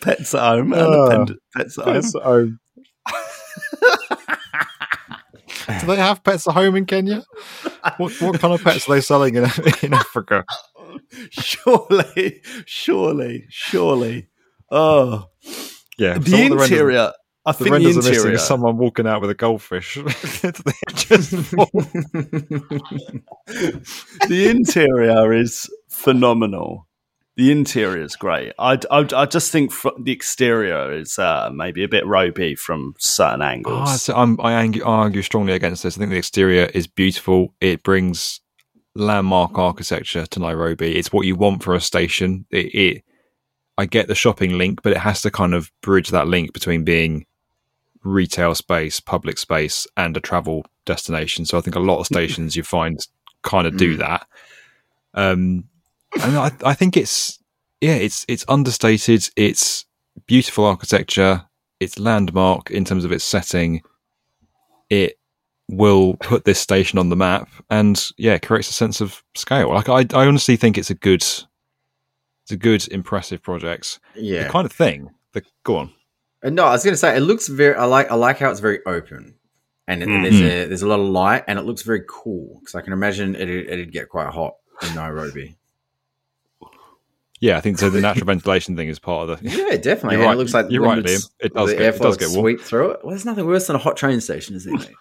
[0.00, 0.72] pets at home.
[0.72, 1.96] and Uh, the pets at home.
[1.96, 2.60] At home.
[5.80, 7.22] Do they have pets at home in Kenya?
[7.98, 9.44] What, what kind of pets are they selling in,
[9.82, 10.44] in Africa?
[11.30, 14.28] Surely, surely, surely.
[14.70, 15.26] Oh,
[15.98, 17.12] Yeah, the so what renders- interior.
[17.50, 18.34] I The think the renders are missing interior.
[18.36, 19.96] is someone walking out with a goldfish.
[20.42, 20.52] They
[20.94, 21.70] just fall.
[24.28, 26.86] the interior is phenomenal.
[27.36, 28.52] The interior is great.
[28.58, 32.94] I, I, I just think fr- the exterior is uh, maybe a bit ropey from
[32.98, 33.88] certain angles.
[33.88, 35.96] Oh, so I argue, argue strongly against this.
[35.96, 37.54] I think the exterior is beautiful.
[37.60, 38.40] It brings
[38.94, 40.96] landmark architecture to Nairobi.
[40.98, 42.44] It's what you want for a station.
[42.50, 43.04] It, it,
[43.78, 46.84] I get the shopping link, but it has to kind of bridge that link between
[46.84, 47.24] being
[48.02, 51.44] retail space, public space, and a travel destination.
[51.44, 52.98] So I think a lot of stations you find
[53.42, 54.26] kind of do that.
[55.14, 55.64] Um,
[56.22, 57.38] and I, I think it's
[57.80, 59.28] yeah, it's it's understated.
[59.36, 59.84] It's
[60.26, 61.46] beautiful architecture.
[61.78, 63.82] It's landmark in terms of its setting.
[64.90, 65.18] It
[65.68, 69.72] will put this station on the map, and yeah, it creates a sense of scale.
[69.72, 74.00] Like I, I honestly think it's a good, it's a good, impressive project.
[74.14, 74.44] Yeah.
[74.44, 75.10] the kind of thing.
[75.32, 75.92] The go on.
[76.42, 77.74] No, I was going to say it looks very.
[77.74, 78.10] I like.
[78.10, 79.34] I like how it's very open,
[79.86, 80.22] and it, Mm.
[80.22, 82.58] there's a there's a lot of light, and it looks very cool.
[82.60, 84.54] Because I can imagine it it'd get quite hot
[84.88, 85.56] in Nairobi.
[87.40, 87.88] Yeah, I think so.
[87.90, 89.48] The natural ventilation thing is part of the.
[89.50, 90.16] Yeah, definitely.
[90.18, 90.34] You're right.
[90.34, 91.30] it looks like You're right, Liam.
[91.40, 92.40] It does the get- it does get warm.
[92.42, 93.00] sweep through it.
[93.02, 94.74] Well, there's nothing worse than a hot train station, is there?
[94.74, 94.94] Mate?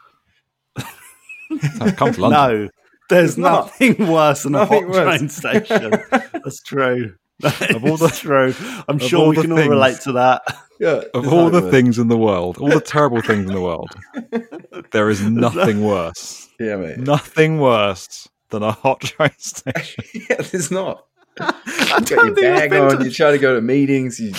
[1.98, 2.32] Come to London.
[2.32, 2.70] No,
[3.10, 3.66] there's It's not.
[3.66, 5.18] nothing worse than a hot worse.
[5.20, 5.92] train station.
[6.12, 7.16] That's true.
[7.44, 8.54] Of all the- That's true.
[8.88, 10.42] I'm of sure we the can all things- relate to that.
[10.80, 11.02] yeah.
[11.14, 13.90] Of all the things in the world, all the terrible things in the world,
[14.92, 16.50] there is nothing worse.
[16.60, 16.98] yeah, mate.
[16.98, 20.04] Nothing worse than a hot train station.
[20.30, 21.06] yeah, there's not.
[21.40, 21.54] I
[22.00, 22.98] You got your don't think I've bag on.
[23.00, 24.20] to You try to go to meetings.
[24.20, 24.34] You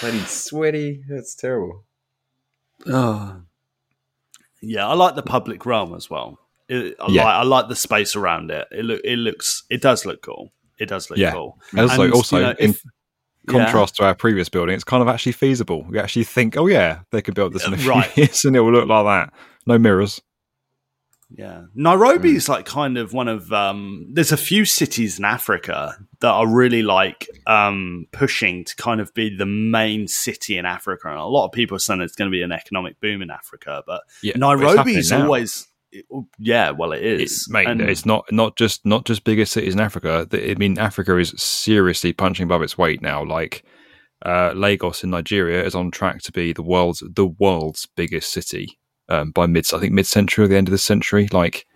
[0.00, 1.02] bloody sweaty.
[1.08, 1.84] That's terrible.
[2.86, 3.42] Oh.
[4.62, 6.38] Yeah, I like the public realm as well.
[6.68, 7.24] It, I, Yeah.
[7.24, 8.66] like, I like the space around it.
[8.70, 10.52] It look, it looks, it does look cool.
[10.78, 11.32] It does look Yeah.
[11.32, 11.58] cool.
[11.72, 12.82] And also, And, also you know, in if-
[13.46, 15.82] contrast to our previous building, it's kind of actually feasible.
[15.88, 18.16] We actually think, oh yeah, they could build this in a few Right.
[18.16, 19.32] years and it will look like that.
[19.66, 20.20] No mirrors.
[21.30, 21.64] Yeah.
[21.74, 26.30] Nairobi is like kind of one of um there's a few cities in Africa that
[26.30, 31.08] are really like um pushing to kind of be the main city in Africa.
[31.08, 33.30] And a lot of people are saying it's going to be an economic boom in
[33.30, 34.94] Africa, but Yeah, it's Nairobi
[35.92, 36.14] happening is now.
[36.14, 37.22] always yeah, well it is.
[37.22, 40.26] It's, mate, And- it's not not just not just biggest cities in Africa.
[40.32, 43.24] I mean, Africa is seriously punching above its weight now.
[43.24, 43.64] Like
[44.24, 48.78] uh, Lagos in Nigeria is on track to be the world's the world's biggest city
[49.08, 51.28] um, by mid I think mid century or the end of the century.
[51.32, 51.66] Like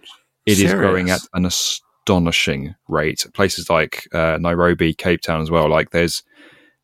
[0.46, 3.26] it is growing at an astonishing rate.
[3.34, 5.68] Places like uh, Nairobi, Cape Town as well.
[5.68, 6.22] Like there's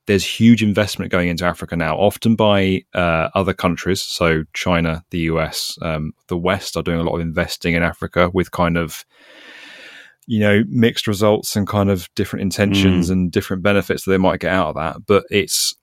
[0.09, 4.03] there's huge investment going into Africa now, often by uh, other countries.
[4.03, 8.31] So China, the US, um, the West are doing a lot of investing in Africa
[8.35, 9.05] with kind of
[10.27, 14.41] you know mixed results and kind of different intentions and different benefits that they might
[14.41, 15.07] get out of that.
[15.07, 15.75] But it's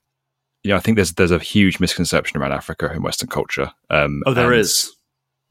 [0.63, 3.71] you know I think there's there's a huge misconception around Africa in Western culture.
[3.89, 4.91] Um, Oh, there and- is.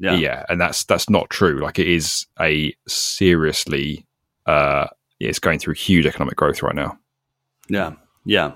[0.01, 0.15] Yeah.
[0.17, 0.45] yeah.
[0.49, 1.61] and that's that's not true.
[1.61, 4.05] Like it is a seriously,
[4.45, 4.89] uh,
[5.21, 6.99] it's going through huge economic growth right now.
[7.69, 7.93] Yeah,
[8.27, 8.53] yeah.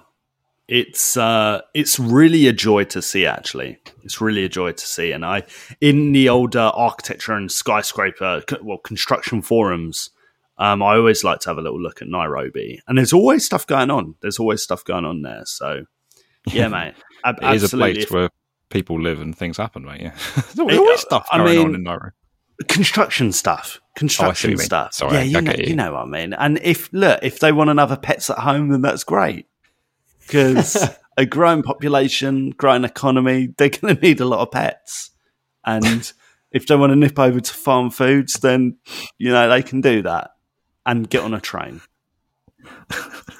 [0.69, 3.25] It's uh, it's really a joy to see.
[3.25, 5.13] Actually, it's really a joy to see.
[5.13, 5.45] And I,
[5.81, 10.11] in the older architecture and skyscraper, well, construction forums,
[10.59, 13.67] Um, I always like to have a little look at Nairobi, and there's always stuff
[13.67, 14.17] going on.
[14.21, 15.43] There's always stuff going on there.
[15.47, 15.85] So,
[16.47, 16.95] yeah, mate,
[17.25, 18.29] ab- It is a place If- where
[18.69, 20.03] people live and things happen, mate.
[20.03, 20.15] Yeah,
[20.55, 22.11] there's always stuff I going on in Nairobi.
[22.67, 24.65] construction stuff, construction you mean.
[24.67, 24.93] stuff.
[24.95, 25.65] Sorry, yeah, you I know, you.
[25.69, 26.33] you know what I mean.
[26.35, 29.47] And if look, if they want another pets at home, then that's great
[30.29, 35.11] because a growing population, growing economy, they're going to need a lot of pets.
[35.65, 36.11] And
[36.53, 38.79] if they want to nip over to farm foods, then
[39.19, 40.31] you know they can do that
[40.87, 41.81] and get on a train.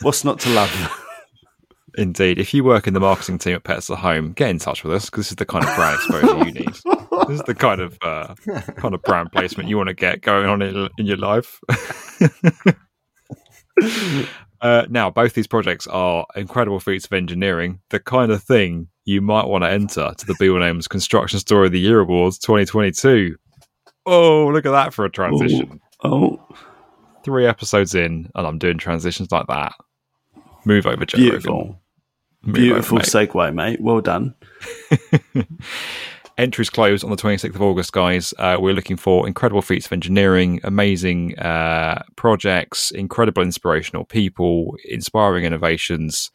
[0.03, 1.05] What's not to love?
[1.97, 2.39] Indeed.
[2.39, 4.93] If you work in the marketing team at Pets at Home, get in touch with
[4.95, 6.75] us because this is the kind of brand exposure you need.
[7.27, 8.35] This is the kind of uh,
[8.77, 11.61] kind of brand placement you want to get going on in, in your life.
[14.61, 19.21] uh, now, both these projects are incredible feats of engineering, the kind of thing you
[19.21, 23.37] might want to enter to the B1M's Construction Story of the Year Awards 2022.
[24.07, 25.81] Oh, look at that for a transition.
[26.03, 26.41] Oh,
[27.25, 29.73] Three episodes in, and I'm doing transitions like that.
[30.65, 31.81] Move over, Joe beautiful.
[32.43, 33.29] Move beautiful over, mate.
[33.31, 33.81] segue, mate.
[33.81, 34.35] Well done.
[36.39, 38.33] Entries close on the 26th of August, guys.
[38.39, 45.45] Uh, we're looking for incredible feats of engineering, amazing uh, projects, incredible inspirational people, inspiring
[45.45, 46.31] innovations,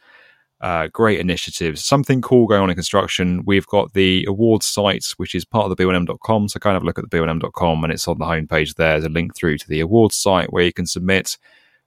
[0.60, 3.44] uh, great initiatives, something cool going on in construction.
[3.46, 6.50] We've got the awards site, which is part of the B1M.com.
[6.50, 8.96] So kind of look at the B1M.com and it's on the homepage there.
[8.96, 11.38] There's a link through to the awards site where you can submit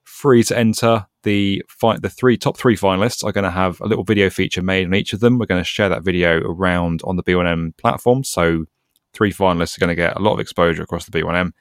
[0.07, 1.05] free to enter.
[1.23, 4.61] The fi- the three top three finalists are going to have a little video feature
[4.61, 5.37] made on each of them.
[5.37, 8.23] We're going to share that video around on the B1M platform.
[8.23, 8.65] So
[9.13, 11.51] three finalists are going to get a lot of exposure across the B1M.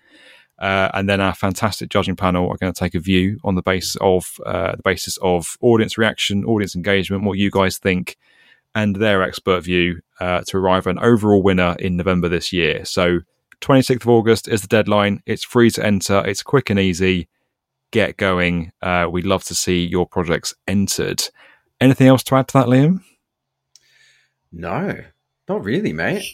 [0.58, 3.62] Uh, and then our fantastic judging panel are going to take a view on the
[3.62, 8.16] base of uh, the basis of audience reaction, audience engagement, what you guys think,
[8.74, 12.84] and their expert view uh, to arrive at an overall winner in November this year.
[12.84, 13.20] So
[13.60, 15.20] 26th of August is the deadline.
[15.26, 16.24] It's free to enter.
[16.24, 17.28] It's quick and easy
[17.92, 18.72] get going.
[18.82, 21.22] Uh, we'd love to see your projects entered.
[21.80, 23.00] Anything else to add to that, Liam?
[24.52, 24.98] No,
[25.48, 26.24] not really, mate.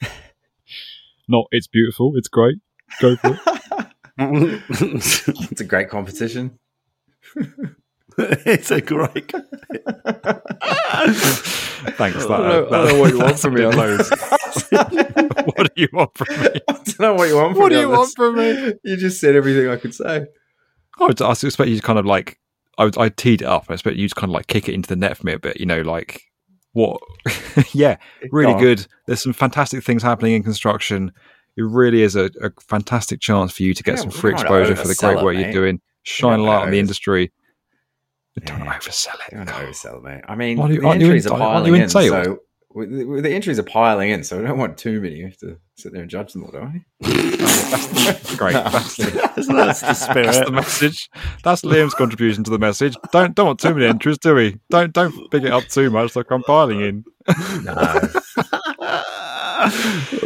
[1.28, 1.46] Not.
[1.50, 2.12] It's beautiful.
[2.16, 2.56] It's great.
[3.00, 3.40] Go for it.
[5.50, 6.58] It's a great competition.
[8.16, 9.30] it's a great.
[11.96, 12.24] Thanks.
[12.26, 14.10] That, I don't know- I don't know what you want from me on loads.
[15.64, 16.48] what do you want from me?
[16.68, 17.60] I don't know what you want from me.
[17.60, 18.74] What do you want from me?
[18.84, 20.26] You just said everything I could say.
[20.98, 22.38] I would I expect you to kind of like
[22.78, 23.66] I would I teed it up.
[23.68, 25.38] I expect you to kind of like kick it into the net for me a
[25.38, 25.58] bit.
[25.58, 26.22] You know, like
[26.72, 27.00] what?
[27.72, 27.96] yeah,
[28.30, 28.60] really on.
[28.60, 28.86] good.
[29.06, 31.12] There's some fantastic things happening in construction.
[31.56, 34.76] It really is a, a fantastic chance for you to get Yeah, some free exposure
[34.76, 35.80] for the great it, work you're doing.
[36.02, 37.32] Shine a light on the industry.
[38.44, 39.34] Don't oversell it.
[39.34, 40.20] Don't oversell, mate.
[40.28, 42.38] I mean, you- the entries are piling in so
[42.84, 44.22] the, with the entries are piling in.
[44.24, 45.16] So we don't want too many.
[45.16, 46.80] You have to sit there and judge them all, don't we?
[48.36, 48.52] Great.
[48.52, 50.26] That's, That's, that's the spirit.
[50.26, 51.10] that's the message.
[51.42, 52.94] That's Liam's contribution to the message.
[53.12, 54.58] Don't don't want too many entries, do we?
[54.70, 57.04] Don't don't big it up too much like I'm piling in.
[57.64, 58.00] No.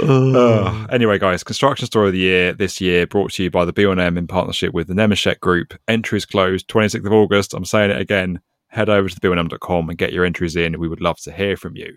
[0.02, 3.72] Uh, anyway, guys, construction story of the year this year brought to you by the
[3.72, 5.72] B1M in partnership with the Nemetschek Group.
[5.88, 7.54] Entries closed 26th of August.
[7.54, 8.40] I'm saying it again.
[8.68, 10.78] Head over to the B1M.com and get your entries in.
[10.78, 11.96] We would love to hear from you.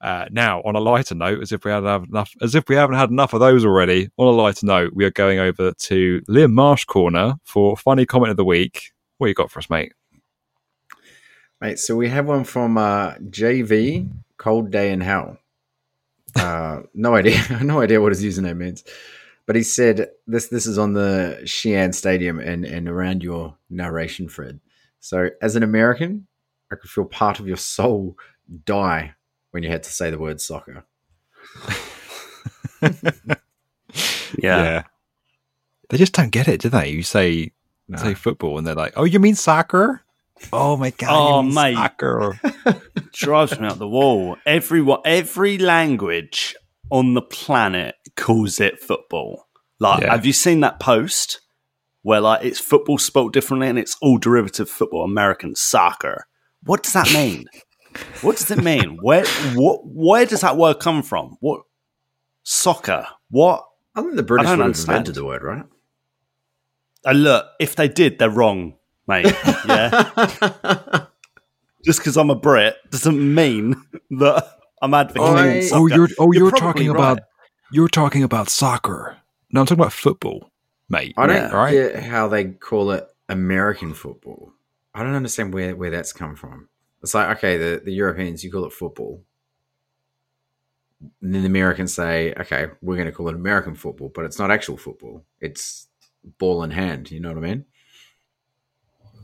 [0.00, 2.96] Uh, now, on a lighter note, as if we hadn't enough, as if we haven't
[2.96, 4.08] had enough of those already.
[4.16, 8.30] On a lighter note, we are going over to Liam Marsh corner for funny comment
[8.30, 8.92] of the week.
[9.18, 9.92] What you got for us, mate?
[11.60, 15.36] Mate, so we have one from uh, JV, Cold Day in Hell.
[16.34, 18.82] Uh, no idea, no idea what his username means,
[19.44, 20.48] but he said this.
[20.48, 24.60] This is on the Xi'an Stadium and and around your narration, Fred.
[25.00, 26.26] So, as an American,
[26.72, 28.16] I could feel part of your soul
[28.64, 29.14] die
[29.50, 30.84] when you had to say the word soccer.
[34.38, 34.84] yeah.
[35.88, 36.90] They just don't get it, do they?
[36.90, 37.52] You say
[37.88, 37.98] No.
[37.98, 40.02] say football, and they're like, "Oh, you mean soccer?
[40.52, 41.08] Oh my god!
[41.10, 41.74] Oh, you mate.
[41.74, 42.40] soccer."
[43.12, 44.36] drives me out the wall.
[44.46, 46.54] Everyone, every language
[46.90, 49.46] on the planet calls it football.
[49.80, 50.12] Like, Yeah.
[50.12, 51.40] have you seen that post
[52.02, 56.26] where like it's football spelt differently and it's all derivative football, American soccer?
[56.62, 57.46] What does that mean?
[58.22, 58.98] What does it mean?
[59.00, 59.24] Where
[59.54, 61.36] what where does that word come from?
[61.40, 61.62] What
[62.42, 63.06] soccer?
[63.30, 63.64] What?
[63.94, 64.90] I think the British don't would have understand.
[64.98, 65.64] invented the word, right?
[67.04, 68.74] Uh, look, if they did, they're wrong,
[69.06, 69.26] mate.
[69.66, 71.06] Yeah.
[71.84, 73.74] Just because I'm a Brit doesn't mean
[74.10, 74.46] that
[74.82, 75.36] I'm advocating.
[75.36, 75.80] I- soccer.
[75.82, 76.96] Oh, you're oh, you're, probably talking right.
[76.96, 77.20] about
[77.72, 79.16] you're talking about soccer.
[79.50, 80.50] No, I'm talking about football,
[80.88, 81.14] mate.
[81.16, 81.50] I don't Yeah.
[81.50, 81.72] right?
[81.72, 84.52] get how they call it American football.
[84.94, 86.68] I don't understand where, where that's come from.
[87.02, 89.22] It's like, okay, the, the Europeans, you call it football.
[91.22, 94.38] And then the Americans say, okay, we're going to call it American football, but it's
[94.38, 95.24] not actual football.
[95.40, 95.88] It's
[96.38, 97.10] ball in hand.
[97.10, 97.64] You know what I mean?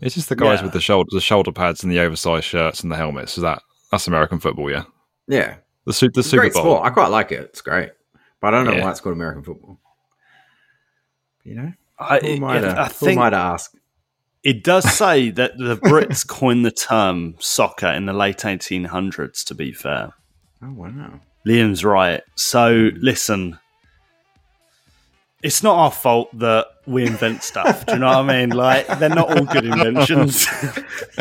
[0.01, 0.64] It's just the guys Yeah.
[0.64, 3.37] with the shoulder the shoulder pads and the oversized shirts and the helmets.
[3.37, 4.85] Is that that's American football, yeah.
[5.29, 6.62] Yeah, The, su- the it's Super great Bowl.
[6.62, 6.87] sport.
[6.87, 7.41] I quite like it.
[7.45, 7.91] It's great,
[8.41, 8.85] but I don't know Yeah.
[8.85, 9.81] why it's called American football.
[11.45, 13.74] You know, I, who am I to, I who think am I to ask?
[14.47, 19.44] It does say that the Brits coined the term soccer in the late 1800s.
[19.44, 20.14] To be fair,
[20.62, 21.20] Oh wow!
[21.44, 22.22] Liam's right.
[22.36, 22.97] So hmm.
[23.01, 23.59] listen,
[25.42, 27.84] it's not our fault that we invent stuff.
[27.86, 28.51] Do you know what I mean?
[28.51, 30.47] Like they're not all good inventions.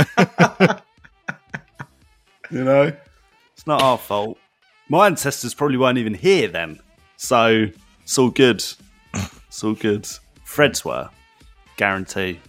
[2.52, 2.94] you know,
[3.54, 4.38] it's not our fault.
[4.88, 6.80] My ancestors probably weren't even here then,
[7.18, 7.66] so
[8.04, 8.64] it's all good.
[9.16, 10.08] It's all good.
[10.44, 11.10] Fred's were,
[11.76, 12.40] guarantee.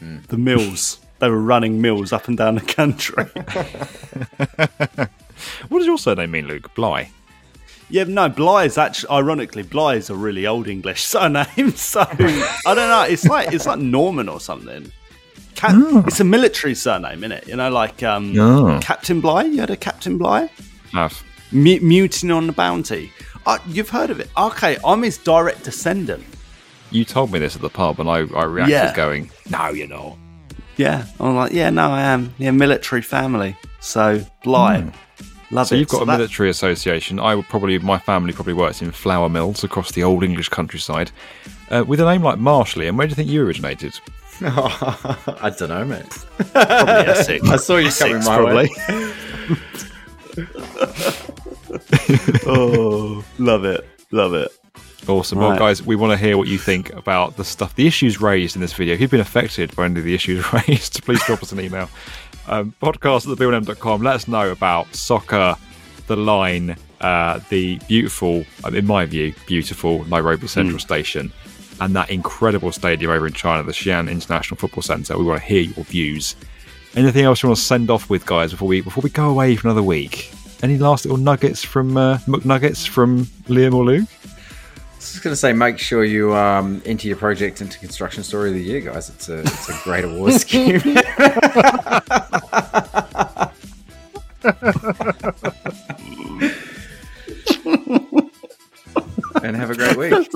[0.00, 0.98] The mills.
[1.18, 3.26] They were running mills up and down the country.
[5.68, 6.74] What does your surname mean, Luke?
[6.74, 7.10] Bly.
[7.88, 11.70] Yeah, no, Bly is actually ironically Bly is a really old English surname.
[11.76, 13.06] So I don't know.
[13.08, 14.92] It's like it's like Norman or something.
[15.54, 15.74] Cap-
[16.06, 17.48] It's a military surname, isn't it?
[17.48, 18.78] You know, like um, Oh.
[18.82, 19.44] Captain Bligh.
[19.44, 20.48] You heard of Captain Bligh?
[20.92, 21.22] Have.
[21.52, 23.12] Mu- Mutiny on the Bounty.
[23.46, 24.28] Uh, you've heard of it?
[24.38, 26.24] Okay, I'm his direct descendant.
[26.90, 28.94] You told me this at the pub, and I, I reacted Yeah.
[28.94, 30.16] going, "No, you're not."
[30.76, 32.34] Yeah, I'm like, yeah, no, I am.
[32.38, 33.54] Yeah, military family.
[33.80, 34.90] So Bly,
[35.50, 35.78] love So it.
[35.80, 37.20] you've got a that- military association.
[37.20, 41.10] I would probably, my family probably works in flour mills across the old English countryside.
[41.70, 43.98] Uh, with a name like Marshley, and where do you think you originated?
[44.42, 46.08] I don't know, mate.
[46.52, 47.48] Probably Essex.
[47.48, 48.68] I saw you Essex, coming my way.
[52.46, 54.50] oh, love it, love it.
[55.08, 55.38] Awesome.
[55.38, 58.54] Well, guys, we want to hear what you think about the stuff, the issues raised
[58.54, 58.94] in this video.
[58.94, 61.88] If you've been affected by any of the issues raised, please drop us an email.
[62.46, 65.56] Um, podcast at the Let us know about soccer,
[66.06, 71.32] the line, uh, the beautiful, um, in my view, beautiful Nairobi Central Station,
[71.80, 75.16] and that incredible stadium over in China, the Xi'an International Football Centre.
[75.16, 76.36] We want to hear your views.
[76.94, 79.56] Anything else you want to send off with, guys, before we before we go away
[79.56, 80.32] for another week?
[80.62, 84.08] Any last little nuggets from uh, McNuggets from Liam or Luke?
[85.00, 88.22] I was just going to say, make sure you um, enter your project into Construction
[88.22, 89.08] Story of the Year, guys.
[89.08, 90.78] It's a it's a great award scheme.
[99.42, 100.12] and have a great week.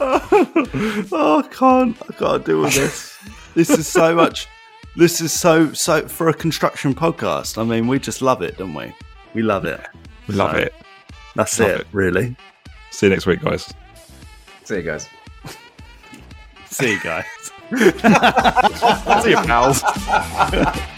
[0.00, 1.96] oh, I can't.
[2.08, 3.16] I can't deal with this.
[3.54, 4.48] this is so much.
[4.96, 7.58] This is so so for a construction podcast.
[7.58, 8.92] I mean, we just love it, don't we?
[9.34, 9.80] We love it.
[10.26, 10.74] We love So, it.
[11.36, 11.86] That's it, it.
[11.92, 12.36] really.
[12.90, 13.72] See you next week, guys.
[14.64, 15.08] See you guys.
[16.66, 17.24] See you guys.
[19.22, 19.82] See you, pals.